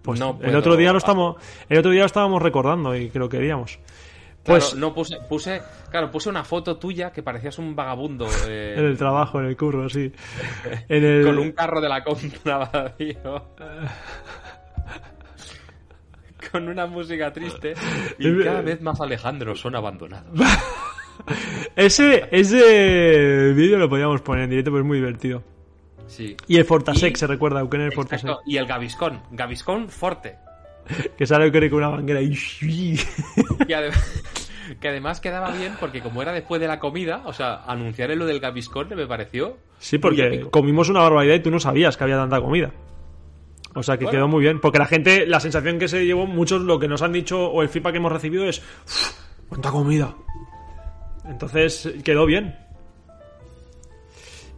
Pues 0.02 0.18
No 0.18 0.38
el 0.42 0.56
otro 0.56 0.76
día 0.76 0.92
lo 0.92 0.98
estamos, 0.98 1.36
el 1.68 1.78
otro 1.78 1.90
día 1.90 2.00
lo 2.00 2.06
estábamos 2.06 2.40
recordando 2.40 2.96
y 2.96 3.10
que 3.10 3.18
lo 3.18 3.28
queríamos. 3.28 3.78
Claro, 4.42 4.58
Pues 4.60 4.74
no 4.74 4.94
puse, 4.94 5.18
puse, 5.28 5.60
claro, 5.90 6.10
puse 6.10 6.28
una 6.30 6.42
foto 6.44 6.78
tuya 6.78 7.12
que 7.12 7.22
parecías 7.22 7.58
un 7.58 7.76
vagabundo 7.76 8.26
eh, 8.48 8.74
en 8.78 8.84
el 8.86 8.96
trabajo, 8.96 9.38
en 9.40 9.46
el 9.46 9.56
curro, 9.56 9.88
sí. 9.88 10.10
En 10.88 11.04
el, 11.04 11.24
con 11.26 11.38
un 11.38 11.52
carro 11.52 11.80
de 11.80 11.88
la 11.88 12.02
compra 12.02 12.56
vacío. 12.72 13.44
con 16.52 16.68
una 16.68 16.86
música 16.86 17.32
triste 17.32 17.74
y 18.18 18.42
cada 18.42 18.62
vez 18.62 18.80
más 18.80 19.00
Alejandro 19.00 19.54
son 19.54 19.76
abandonados. 19.76 20.30
Ese, 21.76 22.28
ese 22.30 23.52
vídeo 23.54 23.78
lo 23.78 23.88
podíamos 23.90 24.22
poner 24.22 24.44
en 24.44 24.50
directo, 24.50 24.70
pues 24.70 24.80
es 24.80 24.86
muy 24.86 24.98
divertido. 24.98 25.42
Sí. 26.06 26.34
Y 26.48 26.56
el 26.56 26.64
Fortasec, 26.64 27.14
Y- 27.14 27.18
se 27.18 27.26
recuerda, 27.26 27.60
Eukene 27.60 27.84
el 27.86 27.92
Fortasec. 27.92 28.38
Y 28.46 28.56
el 28.56 28.66
Gaviscon, 28.66 29.20
Gaviscon 29.30 29.88
Forte. 29.90 30.38
Que 31.18 31.26
sale 31.26 31.50
con 31.70 31.78
una 31.78 31.90
manguera 31.90 32.20
y... 32.20 32.30
Que, 33.66 33.74
ade- 33.76 33.92
que 34.80 34.88
además 34.88 35.20
quedaba 35.20 35.50
bien 35.50 35.74
porque 35.80 36.00
como 36.00 36.22
era 36.22 36.32
después 36.32 36.60
de 36.60 36.66
la 36.68 36.78
comida, 36.78 37.22
o 37.26 37.32
sea, 37.32 37.62
anunciar 37.66 38.10
lo 38.16 38.26
del 38.26 38.40
Gaviscon 38.40 38.88
me 38.96 39.06
pareció... 39.06 39.56
Sí, 39.78 39.98
porque 39.98 40.46
comimos 40.50 40.88
una 40.88 41.00
barbaridad 41.00 41.36
y 41.36 41.40
tú 41.40 41.50
no 41.50 41.58
sabías 41.60 41.96
que 41.96 42.04
había 42.04 42.16
tanta 42.16 42.40
comida. 42.40 42.70
O 43.74 43.82
sea 43.82 43.96
que 43.96 44.04
Bueno. 44.04 44.18
quedó 44.18 44.28
muy 44.28 44.42
bien. 44.42 44.60
Porque 44.60 44.78
la 44.78 44.86
gente, 44.86 45.26
la 45.26 45.40
sensación 45.40 45.78
que 45.78 45.88
se 45.88 46.04
llevó, 46.04 46.26
muchos 46.26 46.60
lo 46.62 46.78
que 46.78 46.88
nos 46.88 47.02
han 47.02 47.12
dicho 47.12 47.46
o 47.50 47.62
el 47.62 47.68
feedback 47.68 47.92
que 47.92 47.98
hemos 47.98 48.12
recibido 48.12 48.44
es: 48.44 48.58
"Uf, 48.84 49.12
¡Cuánta 49.48 49.70
comida! 49.70 50.14
Entonces 51.24 51.88
quedó 52.04 52.26
bien. 52.26 52.56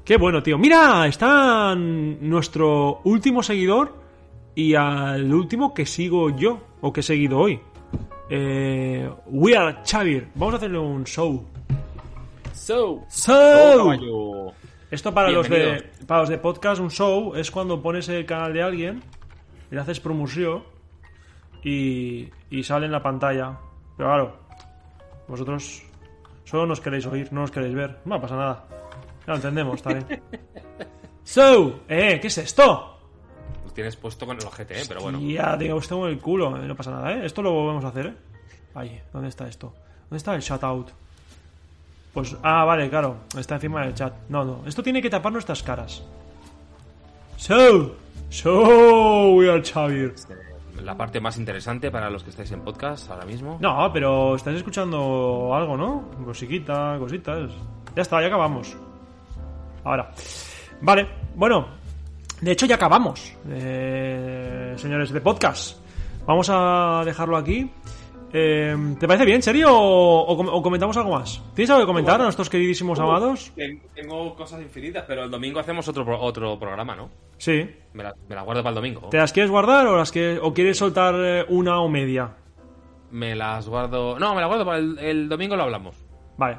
Qué 0.05 0.17
bueno, 0.17 0.43
tío. 0.43 0.59
Mira, 0.59 1.07
está 1.07 1.75
nuestro 1.77 3.01
último 3.05 3.43
seguidor 3.43 4.02
y 4.55 4.75
al 4.75 5.33
último 5.33 5.73
que 5.75 5.87
sigo 5.87 6.31
yo 6.31 6.61
o 6.81 6.93
que 6.93 7.01
he 7.01 7.03
seguido 7.03 7.39
hoy. 7.39 7.61
Eh, 8.31 9.11
We 9.27 9.57
are 9.57 9.79
Xavier. 9.85 10.29
Vamos 10.35 10.55
a 10.55 10.57
hacerle 10.59 10.79
un 10.79 11.05
show. 11.05 11.45
So, 12.53 13.05
So, 13.09 13.35
oh, 13.35 14.53
esto 14.91 15.13
para 15.13 15.31
los, 15.31 15.49
de, 15.49 15.91
para 16.07 16.21
los 16.21 16.29
de 16.29 16.39
podcast, 16.39 16.81
un 16.81 16.91
show, 16.91 17.35
es 17.35 17.51
cuando 17.51 17.83
pones 17.83 18.09
el 18.09 18.25
canal 18.27 18.53
de 18.53 18.63
alguien, 18.63 19.03
le 19.71 19.81
haces 19.81 20.01
promoción 20.01 20.63
y, 21.65 22.29
y 22.51 22.63
sale 22.63 22.87
en 22.87 22.93
la 22.93 23.03
pantalla. 23.03 23.59
Pero 23.97 24.09
claro, 24.09 24.37
vosotros 25.29 25.83
solo 26.45 26.67
nos 26.67 26.81
queréis 26.81 27.07
oír, 27.07 27.33
no 27.33 27.41
nos 27.41 27.51
queréis 27.51 27.75
ver. 27.75 27.99
No 28.05 28.21
pasa 28.21 28.37
nada. 28.37 28.65
Ya 29.27 29.29
lo 29.29 29.35
entendemos, 29.37 29.77
está 29.77 29.95
bien. 29.95 30.23
So, 31.25 31.83
eh, 31.89 32.19
¿qué 32.21 32.27
es 32.27 32.39
esto? 32.39 32.92
Tienes 33.75 33.97
puesto 33.97 34.27
con 34.27 34.37
el 34.39 34.47
ojete, 34.47 34.81
¿eh? 34.81 34.85
Pero 34.87 35.01
bueno. 35.01 35.21
Ya 35.21 35.57
tengo 35.59 36.07
el 36.07 36.19
culo, 36.19 36.57
eh, 36.57 36.67
no 36.67 36.77
pasa 36.77 36.91
nada, 36.91 37.13
¿eh? 37.13 37.27
Esto 37.27 37.43
lo 37.43 37.53
volvemos 37.53 37.85
a 37.85 37.89
hacer, 37.89 38.07
¿eh? 38.07 38.15
Ahí, 38.75 39.01
¿dónde 39.13 39.29
está 39.29 39.49
esto? 39.49 39.73
¿Dónde 40.09 40.17
está 40.19 40.35
el 40.35 40.41
shoutout? 40.41 40.91
Pues, 42.13 42.37
ah, 42.43 42.65
vale, 42.65 42.91
claro, 42.91 43.17
está 43.39 43.55
encima 43.55 43.83
del 43.83 43.95
chat. 43.95 44.13
No, 44.29 44.45
no, 44.45 44.63
esto 44.67 44.83
tiene 44.83 45.01
que 45.01 45.09
tapar 45.09 45.33
nuestras 45.33 45.63
caras. 45.63 46.03
So, 47.37 47.97
so, 48.29 49.33
we 49.33 49.51
are 49.51 49.63
Xavier. 49.63 50.15
La 50.83 50.97
parte 50.97 51.21
más 51.21 51.39
interesante 51.39 51.91
para 51.91 52.11
los 52.11 52.23
que 52.23 52.31
estáis 52.31 52.51
en 52.53 52.61
podcast 52.61 53.11
ahora 53.11 53.25
mismo. 53.25 53.59
No, 53.61 53.91
pero 53.93 54.37
estáis 54.37 54.59
escuchando 54.59 55.55
algo, 55.55 55.77
¿no? 55.77 56.11
Musiquita, 56.19 56.97
cositas. 56.99 57.51
Ya 57.95 58.03
está, 58.03 58.21
ya 58.21 58.27
acabamos. 58.27 58.77
Ahora. 59.85 60.11
Vale, 60.81 61.09
bueno. 61.35 61.82
De 62.43 62.53
hecho, 62.53 62.67
ya 62.67 62.75
acabamos. 62.75 63.35
eh, 63.49 64.75
señores 64.77 65.11
de 65.13 65.21
podcast. 65.23 65.79
Vamos 66.27 66.49
a 66.53 67.03
dejarlo 67.05 67.37
aquí. 67.37 67.71
Eh, 68.35 68.75
¿Te 68.99 69.07
parece 69.07 69.25
bien, 69.27 69.43
serio? 69.43 69.69
O, 69.73 70.21
o 70.27 70.37
com- 70.37 70.49
o 70.51 70.63
comentamos 70.63 70.97
algo 70.97 71.11
más? 71.19 71.43
¿Tienes 71.55 71.71
algo 71.71 71.83
que 71.83 71.87
comentar 71.87 72.21
a 72.21 72.25
nuestros 72.25 72.49
queridísimos 72.49 72.99
amados? 72.99 73.53
Ten- 73.55 73.83
Tengo 73.95 74.35
cosas 74.35 74.61
infinitas, 74.63 75.05
pero 75.07 75.25
el 75.25 75.31
domingo 75.31 75.61
hacemos 75.61 75.87
otro, 75.89 76.19
otro 76.21 76.59
programa, 76.59 76.97
¿no? 76.97 77.11
Sí. 77.39 77.69
Me 77.93 78.03
la, 78.03 78.15
me 78.29 78.35
la 78.35 78.43
guardo 78.43 78.63
para 78.63 78.71
el 78.71 78.77
domingo. 78.77 79.09
¿Te 79.11 79.19
las 79.19 79.33
quieres 79.33 79.51
guardar 79.51 79.87
o, 79.87 79.97
las 79.99 80.11
que, 80.11 80.39
o 80.41 80.53
quieres 80.55 80.79
soltar 80.79 81.15
eh, 81.19 81.45
una 81.49 81.81
o 81.81 81.89
media? 81.89 82.31
Me 83.11 83.37
las 83.37 83.69
guardo. 83.69 84.19
No, 84.19 84.35
me 84.35 84.41
la 84.41 84.47
guardo 84.47 84.65
para 84.65 84.79
el, 84.79 84.99
el 84.99 85.29
domingo, 85.29 85.55
lo 85.55 85.65
hablamos. 85.65 85.95
Vale. 86.39 86.57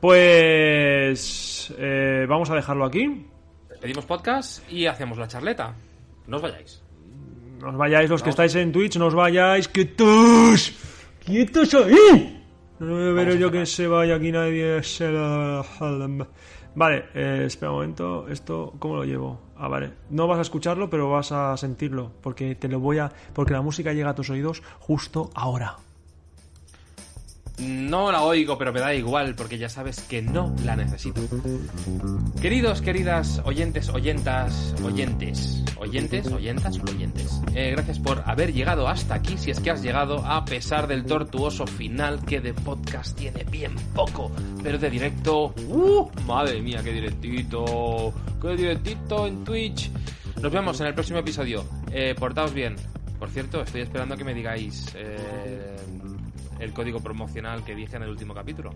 Pues 0.00 1.72
eh, 1.78 2.26
vamos 2.28 2.50
a 2.50 2.54
dejarlo 2.56 2.84
aquí. 2.84 3.26
Pedimos 3.80 4.04
podcast 4.06 4.68
y 4.70 4.86
hacemos 4.86 5.18
la 5.18 5.28
charleta. 5.28 5.74
No 6.26 6.36
os 6.36 6.42
vayáis. 6.42 6.82
No 7.60 7.68
os 7.70 7.76
vayáis, 7.76 8.10
los 8.10 8.22
que 8.22 8.30
estáis 8.30 8.54
en 8.56 8.72
Twitch, 8.72 8.96
no 8.96 9.06
os 9.06 9.14
vayáis. 9.14 9.68
¡Quietos! 9.68 10.72
¡Quietos 11.24 11.74
ahí! 11.74 12.34
No 12.78 12.94
veo 12.94 13.14
Vamos 13.14 13.38
yo 13.38 13.50
que 13.50 13.66
se 13.66 13.86
vaya 13.86 14.14
aquí 14.16 14.30
nadie. 14.32 14.82
se 14.82 15.10
la- 15.10 15.64
Vale, 16.74 17.06
eh, 17.14 17.42
espera 17.46 17.70
un 17.72 17.76
momento. 17.78 18.28
Esto, 18.28 18.72
¿cómo 18.78 18.96
lo 18.96 19.04
llevo? 19.04 19.40
Ah, 19.56 19.66
vale. 19.66 19.90
No 20.10 20.28
vas 20.28 20.38
a 20.38 20.42
escucharlo, 20.42 20.88
pero 20.88 21.10
vas 21.10 21.32
a 21.32 21.56
sentirlo. 21.56 22.12
Porque 22.22 22.54
te 22.54 22.68
lo 22.68 22.78
voy 22.78 22.98
a. 22.98 23.10
Porque 23.34 23.52
la 23.52 23.62
música 23.62 23.92
llega 23.92 24.10
a 24.10 24.14
tus 24.14 24.30
oídos 24.30 24.62
justo 24.78 25.30
ahora. 25.34 25.76
No 27.58 28.12
la 28.12 28.22
oigo, 28.22 28.56
pero 28.56 28.72
me 28.72 28.80
da 28.80 28.94
igual, 28.94 29.34
porque 29.34 29.58
ya 29.58 29.68
sabes 29.68 30.00
que 30.00 30.22
no 30.22 30.54
la 30.64 30.76
necesito. 30.76 31.20
Queridos, 32.40 32.80
queridas 32.82 33.42
oyentes, 33.44 33.88
oyentas, 33.88 34.74
oyentes, 34.82 35.64
oyentes, 35.76 36.26
oyentas, 36.28 36.78
oyentes. 36.78 37.40
Eh, 37.54 37.72
gracias 37.72 37.98
por 37.98 38.22
haber 38.26 38.52
llegado 38.52 38.86
hasta 38.86 39.14
aquí, 39.14 39.36
si 39.36 39.50
es 39.50 39.58
que 39.58 39.70
has 39.70 39.82
llegado, 39.82 40.24
a 40.24 40.44
pesar 40.44 40.86
del 40.86 41.04
tortuoso 41.04 41.66
final 41.66 42.24
que 42.24 42.40
de 42.40 42.54
podcast 42.54 43.18
tiene 43.18 43.42
bien 43.44 43.74
poco, 43.94 44.30
pero 44.62 44.78
de 44.78 44.90
directo, 44.90 45.52
¡uh! 45.68 46.08
Madre 46.26 46.62
mía, 46.62 46.80
qué 46.84 46.92
directito, 46.92 48.12
qué 48.40 48.56
directito 48.56 49.26
en 49.26 49.42
Twitch. 49.44 49.90
Nos 50.40 50.52
vemos 50.52 50.80
en 50.80 50.86
el 50.86 50.94
próximo 50.94 51.18
episodio. 51.18 51.64
Eh, 51.90 52.14
portaos 52.16 52.54
bien. 52.54 52.76
Por 53.18 53.30
cierto, 53.30 53.60
estoy 53.62 53.80
esperando 53.80 54.16
que 54.16 54.22
me 54.22 54.32
digáis 54.32 54.94
eh, 54.94 55.76
el 56.58 56.72
código 56.72 57.00
promocional 57.00 57.64
que 57.64 57.74
dije 57.74 57.96
en 57.96 58.02
el 58.02 58.10
último 58.10 58.34
capítulo. 58.34 58.72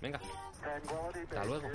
Venga. 0.00 0.20
Hasta 1.30 1.44
luego. 1.44 1.68